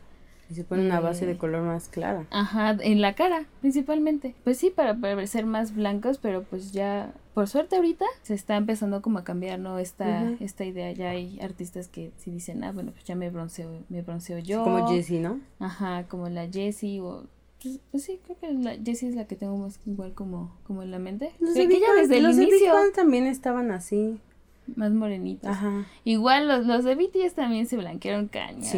[0.51, 2.25] Y se pone una base Eh, de color más clara.
[2.31, 4.33] Ajá, en la cara, principalmente.
[4.43, 9.03] Pues sí, para parecer más blancos, pero pues ya, por suerte ahorita, se está empezando
[9.03, 9.77] como a cambiar, ¿no?
[9.77, 10.91] Esta, esta idea.
[10.91, 14.63] Ya hay artistas que sí dicen, ah, bueno, pues ya me bronceo, me bronceo yo.
[14.63, 15.39] Como Jessie, ¿no?
[15.59, 17.25] Ajá, como la Jessie o...
[17.61, 20.81] Pues, pues sí, creo que la Jessie es la que tengo más igual como, como
[20.83, 21.31] en la mente.
[21.39, 23.71] Los de que Big ella Bang- desde el los de Big inicio, Bang también estaban
[23.71, 24.17] así.
[24.75, 25.49] más morenitos.
[25.49, 25.85] Ajá.
[26.05, 28.63] Igual los, los de BTS también se blanquearon caña.
[28.63, 28.77] Sí.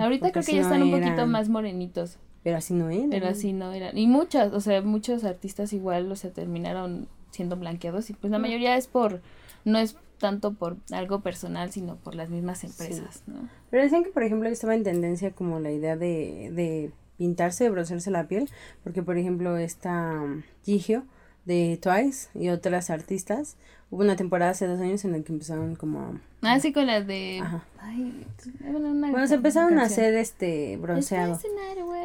[0.00, 2.18] Ahorita creo que ya no están un poquito más morenitos.
[2.44, 3.10] Pero así no eran.
[3.10, 3.98] Pero así no eran.
[3.98, 8.08] Y muchas, o sea, muchos artistas igual, o sea, terminaron siendo blanqueados.
[8.10, 9.20] Y pues la mayoría es por,
[9.64, 13.48] no es tanto por algo personal, sino por las mismas empresas, ¿no?
[13.70, 18.10] Pero decían que, por ejemplo, estaba en tendencia como la idea de, de pintarse, broncearse
[18.10, 18.48] la piel.
[18.82, 21.02] Porque, por ejemplo, esta um, Jihyo
[21.44, 23.56] de Twice y otras artistas,
[23.90, 26.20] hubo una temporada hace dos años en la que empezaron como.
[26.42, 27.40] Ah, sí, con las de...
[27.42, 27.64] Ajá.
[27.80, 28.26] Ay,
[28.60, 31.38] bueno, una Bueno, se empezaron a hacer este bronceado.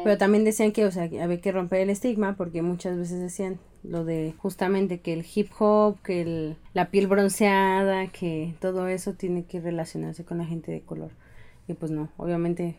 [0.02, 3.20] Pero también decían que, o sea, que había que romper el estigma porque muchas veces
[3.20, 8.88] decían lo de justamente que el hip hop, que el, la piel bronceada, que todo
[8.88, 11.10] eso tiene que relacionarse con la gente de color.
[11.68, 12.76] Y pues no, obviamente.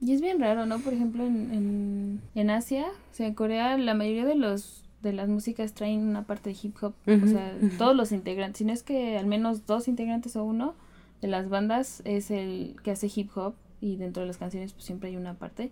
[0.00, 0.78] Y es bien raro, ¿no?
[0.78, 5.14] Por ejemplo, en, en, en Asia, o sea, en Corea, la mayoría de los de
[5.14, 6.92] las músicas traen una parte de hip hop.
[7.24, 10.74] O sea, todos los integrantes, si no es que al menos dos integrantes o uno
[11.22, 14.84] de las bandas es el que hace hip hop y dentro de las canciones pues
[14.84, 15.70] siempre hay una parte.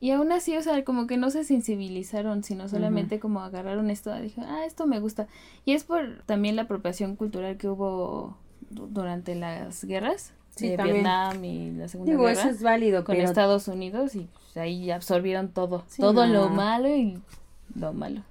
[0.00, 4.12] Y aún así, o sea, como que no se sensibilizaron, sino solamente como agarraron esto,
[4.20, 5.28] dijeron, ah, esto me gusta.
[5.64, 8.36] Y es por también la apropiación cultural que hubo
[8.70, 10.96] du- durante las guerras Sí, de también.
[10.96, 14.56] Vietnam y la Segunda Digo, Guerra eso es válido, con pero Estados Unidos y pues,
[14.56, 16.32] ahí absorbieron todo, Sí, todo no.
[16.32, 17.18] lo malo y
[17.74, 18.22] lo malo.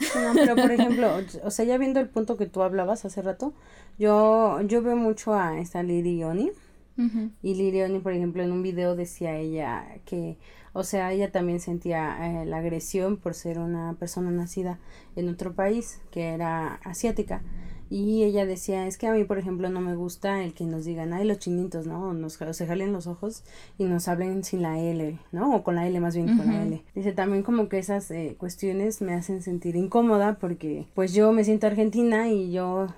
[0.00, 1.10] No, pero por ejemplo,
[1.44, 3.52] o sea, ya viendo el punto que tú hablabas hace rato,
[3.98, 6.52] yo, yo veo mucho a esta Liri Oni.
[6.96, 7.30] Ujú.
[7.42, 10.36] Y Lirioni, por ejemplo, en un video decía ella que,
[10.72, 14.78] o sea, ella también sentía eh, la agresión por ser una persona nacida
[15.16, 17.42] en otro país, que era asiática.
[17.90, 20.84] Y ella decía, es que a mí, por ejemplo, no me gusta el que nos
[20.84, 22.12] digan, ay, los chinitos, ¿no?
[22.12, 23.44] Nos o se jalen los ojos
[23.78, 25.54] y nos hablen sin la L, ¿no?
[25.56, 26.62] O con la L más bien, con la.
[26.62, 26.82] L.
[26.94, 31.44] Dice, también como que esas eh, cuestiones me hacen sentir incómoda porque, pues yo me
[31.44, 32.88] siento argentina y yo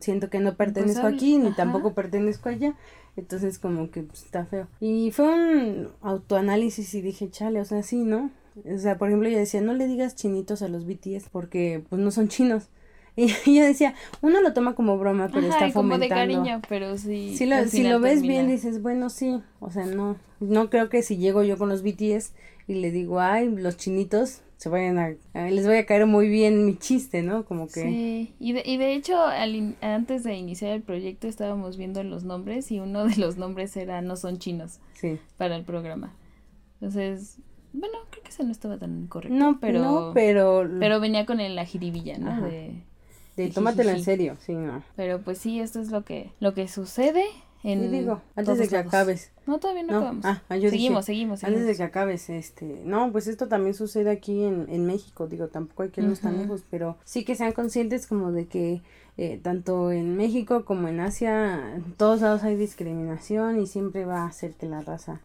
[0.00, 1.56] siento que no pertenezco Pues, aquí, ni ajá.
[1.56, 2.74] tampoco pertenezco allá,
[3.16, 4.66] entonces como que pues, está feo.
[4.80, 8.30] Y fue un autoanálisis y dije, chale, o sea, sí, ¿no?
[8.74, 12.00] O sea, por ejemplo, yo decía, no le digas chinitos a los BTS porque pues
[12.02, 12.68] no son chinos.
[13.20, 13.26] Y
[13.58, 16.34] yo decía, uno lo toma como broma, pero Ajá, está y como de fomentando.
[16.44, 17.36] cariño, pero sí.
[17.36, 20.88] Si lo, si lo ves termina- bien, dices, bueno, sí, o sea, no, no creo
[20.88, 22.32] que si llego yo con los BTS
[22.68, 26.28] y le digo, ay, los chinitos, se vayan a, a- les voy a caer muy
[26.28, 27.44] bien mi chiste, ¿no?
[27.44, 31.26] Como que, Sí, y de, y de hecho, al in- antes de iniciar el proyecto
[31.26, 35.18] estábamos viendo los nombres y uno de los nombres era No son chinos sí.
[35.36, 36.12] para el programa.
[36.80, 37.38] Entonces,
[37.72, 39.36] bueno, creo que ese no estaba tan correcto.
[39.36, 42.30] No, pero, no, pero, pero venía con el, la jiribilla, ¿no?
[42.30, 42.46] Ajá.
[42.46, 42.82] De,
[43.44, 44.82] de tómatelo en serio, sí, no.
[44.96, 47.24] pero pues sí, esto es lo que, lo que sucede
[47.64, 48.88] en Y digo, antes de que lados.
[48.88, 50.24] acabes, No, todavía no, No, acabamos.
[50.24, 53.74] ah, ah, yo seguimos, dije, seguimos, antes de que acabes, este, no, pues esto también
[53.74, 57.34] sucede aquí en, en México, digo, tampoco hay que irnos tan lejos, pero sí que
[57.34, 58.80] sean conscientes como de que
[59.16, 64.24] eh, tanto en México como en Asia, en todos lados hay discriminación y siempre va
[64.24, 65.20] a ser que la raza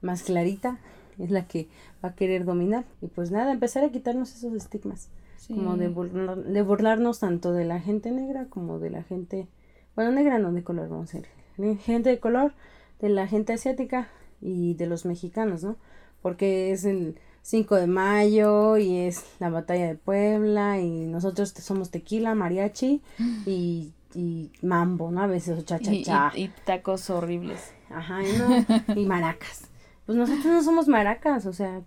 [0.00, 0.78] más clarita
[1.18, 1.68] es la que
[2.02, 2.84] va a querer dominar.
[3.02, 5.08] Y pues nada, empezar a quitarnos esos estigmas,
[5.46, 5.54] Sí.
[5.54, 9.46] como de, burlar- de burlarnos tanto de la gente negra como de la gente,
[9.94, 12.52] bueno, negra no de color, vamos a decir, de gente de color,
[13.00, 14.08] de la gente asiática
[14.40, 15.76] y de los mexicanos, ¿no?
[16.22, 21.90] Porque es el 5 de mayo y es la batalla de Puebla y nosotros somos
[21.90, 23.02] tequila, mariachi
[23.46, 25.22] y, y mambo, ¿no?
[25.22, 26.32] A veces o cha cha Y, cha.
[26.34, 27.72] y- y tacos horribles.
[27.90, 29.68] Ajá, y, no, y maracas.
[30.06, 31.82] Pues nosotros no somos maracas, o sea,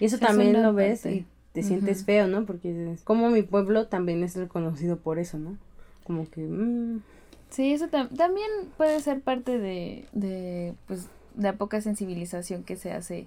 [0.00, 1.26] y eso Es también lo ves y
[1.62, 2.44] te sientes feo, ¿no?
[2.46, 5.56] Porque como mi pueblo también es reconocido por eso, ¿no?
[6.04, 7.00] Como que, mm,
[7.50, 8.46] Sí, eso tam- también
[8.76, 13.26] puede ser parte de, de, pues, la poca sensibilización que se hace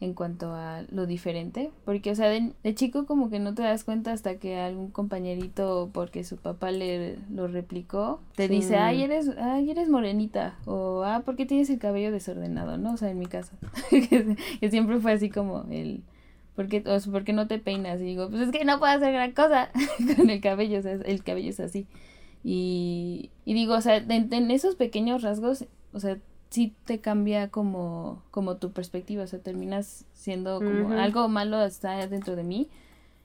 [0.00, 1.70] en cuanto a lo diferente.
[1.84, 4.90] Porque, o sea, de, de chico como que no te das cuenta hasta que algún
[4.90, 8.54] compañerito, porque su papá le lo replicó, te Sí.
[8.54, 10.56] dice, ay, eres, ay, eres morenita.
[10.66, 12.76] O, ah, ¿por qué tienes el cabello desordenado?
[12.76, 12.94] ¿No?
[12.94, 13.52] O sea, en mi caso.
[14.60, 16.02] que siempre fue así como el...
[16.60, 18.02] ¿Por qué, o sea, ¿por qué no te peinas?
[18.02, 19.70] Y digo, pues es que no puedo hacer gran cosa
[20.18, 21.86] con el cabello, o sea, el cabello es así.
[22.44, 26.18] Y, y digo, o sea, en, en esos pequeños rasgos, o sea,
[26.50, 30.98] sí te cambia como, como tu perspectiva, o sea, terminas siendo como Ujú.
[30.98, 32.68] algo malo está dentro de mí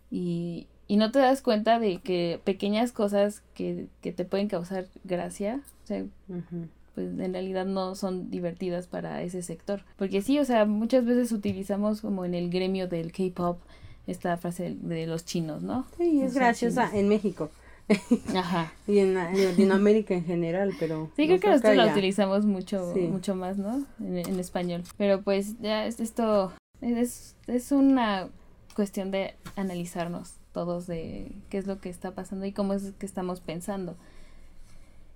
[0.10, 4.86] y, y no te das cuenta de que pequeñas cosas que, que te pueden causar
[5.04, 6.70] gracia, o sea, ujú.
[6.96, 9.84] Pues en realidad no son divertidas para ese sector.
[9.98, 13.60] Porque sí, o sea, muchas veces utilizamos como en el gremio del K-pop
[14.08, 15.86] esta frase de, de los chinos, ¿no?
[15.98, 17.50] Sí, es graciosa en México
[18.36, 18.72] Ajá.
[18.88, 21.12] y en, en Latinoamérica en general, pero...
[21.16, 23.02] Sí, creo que nosotros la utilizamos mucho, Sí.
[23.02, 23.86] mucho más, ¿no?
[24.00, 24.84] En, en español.
[24.98, 28.30] Pero pues ya es- esto es, es una
[28.76, 33.06] cuestión de analizarnos todos de qué es lo que está pasando y cómo es que
[33.06, 33.96] estamos pensando.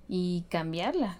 [0.07, 1.17] Y cambiarla.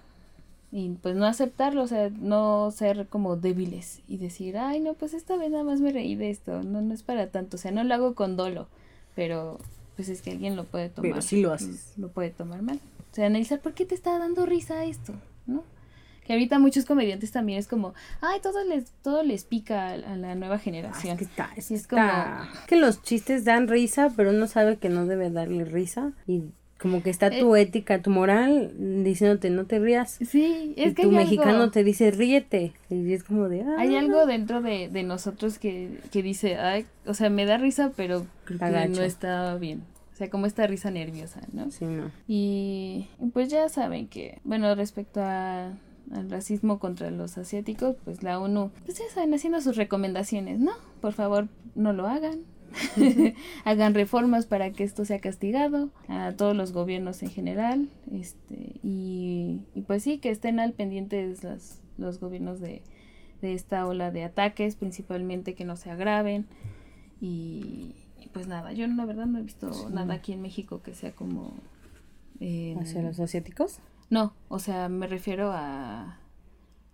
[0.72, 5.14] Y pues no aceptarlo, o sea, no ser como débiles y decir, ay, no, pues
[5.14, 7.72] esta vez nada más me reí de esto, no, no es para tanto, o sea,
[7.72, 8.68] no lo hago con dolo,
[9.16, 9.58] pero
[9.96, 11.10] pues es que alguien lo puede tomar.
[11.10, 11.92] Pero sí lo haces.
[11.96, 12.78] Lo puede tomar mal.
[13.10, 15.12] O sea, analizar por qué te está dando risa esto,
[15.46, 15.64] ¿no?
[16.24, 20.16] Que ahorita muchos comediantes también es como, ay, todo les, todo les pica a, a
[20.16, 21.16] la nueva Ay, generación.
[21.18, 22.00] que está, es es como-
[22.68, 26.44] que los chistes dan risa, pero uno sabe que no debe darle risa y
[26.80, 27.40] como que está Eh.
[27.40, 28.72] tu ética, tu moral
[29.04, 30.18] diciéndote no te rías.
[30.26, 33.62] Sí, es y que tu hay mexicano algo, te dice ríete y es como de
[33.62, 37.58] ah, hay algo dentro de, de nosotros que, que dice, ay, o sea, me da
[37.58, 39.82] risa, pero creo que no está bien.
[40.12, 41.70] O sea, como esta risa nerviosa, ¿no?
[41.70, 42.10] Sí, no.
[42.28, 45.72] Y pues ya saben que, bueno, respecto a,
[46.12, 50.72] al racismo contra los asiáticos, pues la ONU, pues ya saben, haciendo sus recomendaciones, ¿no?
[51.00, 52.40] Por favor, no lo hagan.
[53.64, 59.60] hagan reformas para que esto sea castigado a todos los gobiernos en general este y,
[59.74, 62.82] y pues sí que estén al pendientes las, los gobiernos de,
[63.42, 66.46] de esta ola de ataques principalmente que no se agraven
[67.20, 69.86] y, y pues nada yo la verdad no he visto Sí.
[69.92, 71.54] nada aquí en México que sea como
[72.40, 73.80] eh, hacia los asiáticos.
[74.10, 76.19] no o sea me refiero a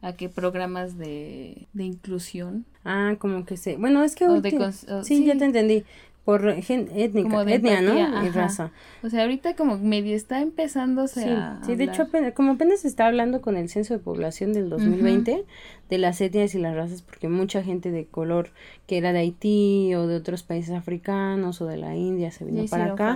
[0.02, 4.50] a que programas de, de inclusión Ah, como que se, bueno, es que o de
[4.88, 5.84] o- sí, ya te entendí.
[6.26, 7.94] Por gen- étnica, Como etnia, ¿no?
[8.24, 8.72] Y raza.
[9.04, 12.08] O sea, ahorita como medio está empezándose Sí, a sí, de hecho, hablar.
[12.08, 15.44] apenas- como apenas se está hablando con el censo de población del 2020,
[15.88, 18.50] de las etnias y las razas, porque mucha gente de color
[18.88, 22.64] que era de Haití o de otros países africanos o de la India se vino
[22.70, 23.12] para acá.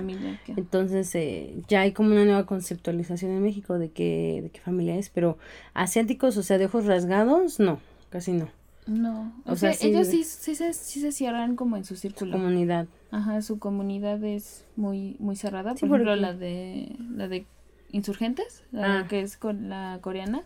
[0.56, 4.94] Entonces eh, ya hay como una nueva conceptualización en México de qué, de qué familia
[4.96, 5.36] es, pero
[5.74, 7.80] asiáticos, o sea, de ojos rasgados, no,
[8.10, 8.48] casi no.
[8.86, 11.84] No, o, o sea, sea, sí- ellos sí, sí, se, sí se cierran como en
[11.84, 12.32] su círculo.
[12.32, 12.86] Comunidad.
[13.10, 15.74] Ajá, su comunidad es muy muy cerrada.
[15.76, 17.46] Sí, Por ejemplo, porque- la de la de
[17.92, 19.08] Insurgentes, la Ah.
[19.08, 20.42] que es con la coreana,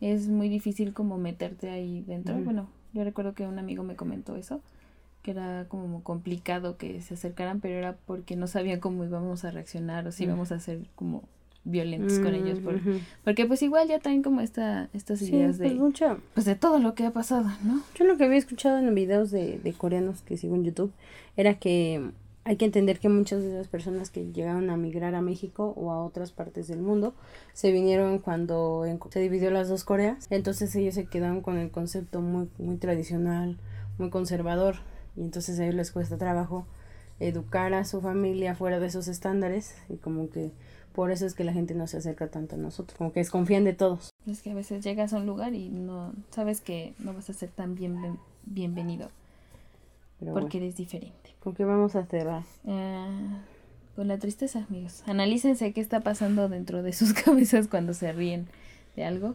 [0.00, 2.36] es muy difícil como meterte ahí dentro.
[2.36, 4.60] Bueno, yo recuerdo que un amigo me comentó eso,
[5.22, 9.50] que era como complicado que se acercaran, pero era porque no sabían cómo íbamos a
[9.50, 10.28] reaccionar o si Mm.
[10.28, 11.24] íbamos a ser como
[11.66, 12.60] violentos con ellos.
[12.60, 12.80] por-
[13.24, 15.68] porque pues igual ya traen como esta, estas Sí, ideas pues de,
[16.34, 17.82] pues de todo lo que ha pasado, ¿no?
[17.94, 20.92] Yo lo que había escuchado en videos de, de coreanos que sigo en YouTube
[21.36, 22.10] era que
[22.44, 25.90] hay que entender que muchas de esas personas que llegaron a migrar a México o
[25.90, 27.12] a otras partes del mundo
[27.52, 30.26] se vinieron cuando en- se dividió las dos Coreas.
[30.30, 33.58] Entonces ellos se quedaron con el concepto muy, muy tradicional,
[33.98, 34.76] muy conservador.
[35.16, 36.66] Y entonces a ellos les cuesta trabajo
[37.18, 39.74] educar a su familia fuera de esos estándares.
[39.88, 40.52] Y como que
[40.96, 42.96] por eso es que la gente no se acerca tanto a nosotros.
[42.96, 44.14] Como que desconfían de todos.
[44.26, 47.34] Es que a veces llegas a un lugar y no sabes que no vas a
[47.34, 49.10] ser tan bien, bienvenido
[50.18, 51.34] Pero porque bueno, eres diferente.
[51.40, 52.44] ¿con qué vamos a cerrar?
[52.66, 53.42] Ah,
[53.94, 55.02] con la tristeza, amigos.
[55.06, 58.48] Analícense qué está pasando dentro de sus cabezas cuando se ríen
[58.96, 59.34] de algo.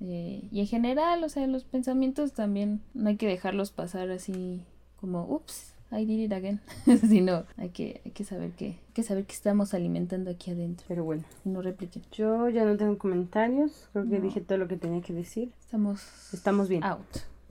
[0.00, 4.60] Eh, y en general, o sea, los pensamientos también no hay que dejarlos pasar así
[4.96, 6.60] como, ups, I did it again.
[7.08, 10.84] Sino hay que, hay que saber que, hay que saber que estamos alimentando aquí adentro.
[10.88, 11.22] Pero bueno.
[11.44, 12.02] No repliquen.
[12.12, 14.24] Yo ya no tengo comentarios, creo que No.
[14.24, 15.52] dije todo lo que tenía que decir.
[15.60, 16.82] Estamos Estamos bien.
[16.84, 17.06] out.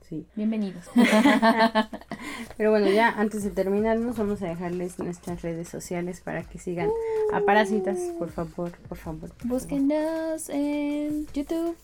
[0.08, 0.24] Sí.
[0.36, 0.84] Bienvenidos.
[2.56, 6.90] Pero bueno, ya antes de terminarnos vamos a dejarles nuestras redes sociales para que sigan
[7.32, 8.78] a Parásitas, por favor, por favor.
[8.88, 9.30] por favor.
[9.44, 11.74] Búsquenos en YouTube,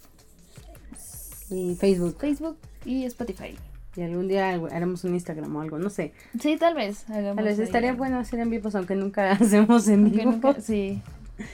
[1.51, 2.17] Y Facebook.
[2.21, 3.57] Facebook y Spotify.
[3.97, 6.13] Y algún día haremos un Instagram o algo, no sé.
[6.41, 7.09] Sí, tal vez.
[7.11, 10.31] Hagamos Tal vez estaría bueno hacer en vivos, aunque nunca hacemos en Aunque vivo.
[10.33, 11.03] nunca- sí,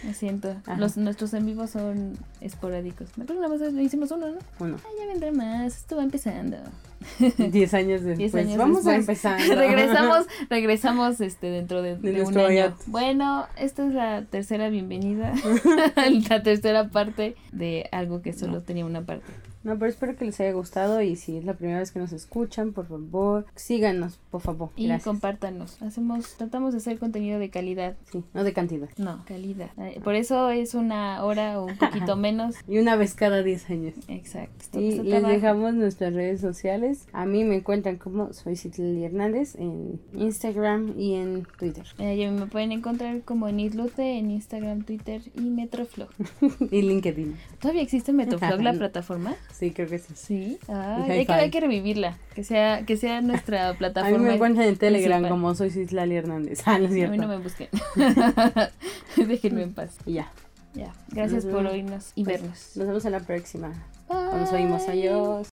[0.07, 0.55] lo siento.
[0.67, 0.77] Ajá.
[0.79, 3.09] Los, nuestros en vivos son esporádicos.
[3.17, 4.39] Me acuerdo una vez le hicimos uno, ¿no?
[4.59, 5.77] Bueno, Ah, ya vendrá más.
[5.79, 6.59] Esto va empezando.
[7.39, 8.19] 10 años después.
[8.19, 9.41] Diez años vamos a empezar.
[9.49, 12.77] regresamos, regresamos este dentro de, De de un año.
[12.87, 15.33] Bueno, esta es la tercera bienvenida.
[16.29, 19.27] la tercera parte de algo que solo tenía una parte.
[19.69, 22.13] No, pero espero que les haya gustado y si es la primera vez que nos
[22.13, 24.71] escuchan, por favor, síganos, por favor.
[24.77, 25.05] Y Gracias.
[25.05, 25.81] compártanos.
[25.83, 27.97] Hacemos, tratamos de hacer contenido de calidad.
[28.11, 28.89] Sí, no de cantidad.
[28.97, 29.69] No, calidad.
[29.79, 32.55] Eh, Por eso es una hora o un poquito menos.
[32.67, 33.95] Y una vez cada 10 años.
[34.09, 34.81] Exacto.
[34.81, 35.33] Y les trabajo.
[35.35, 37.07] dejamos nuestras redes sociales.
[37.13, 41.85] A mí me encuentran como soy Citlali Hernández en Instagram y en Twitter.
[41.99, 46.09] Eh, me pueden encontrar como en Islute en Instagram, Twitter y Metroflog.
[46.71, 47.37] y LinkedIn.
[47.61, 49.35] ¿Todavía existe Metroflog la plataforma?
[49.59, 50.13] Sí, creo que sí.
[50.15, 50.59] Sí.
[50.69, 52.17] Ah, hay, que, hay que revivirla.
[52.35, 54.19] Que sea, que sea nuestra A mí plataforma.
[54.19, 55.31] me encuentran en Telegram principal.
[55.31, 56.63] como soy Citlali Hernández.
[56.67, 57.69] Ah, no es A mí no me busquen.
[59.17, 59.97] Déjenme en paz.
[60.07, 60.31] Y ya.
[60.75, 60.93] Ya.
[61.09, 62.73] Gracias por oírnos y Pues, vernos.
[62.77, 63.73] Nos vemos en la próxima.
[64.09, 64.89] Nos oímos.
[64.89, 65.47] Adiós.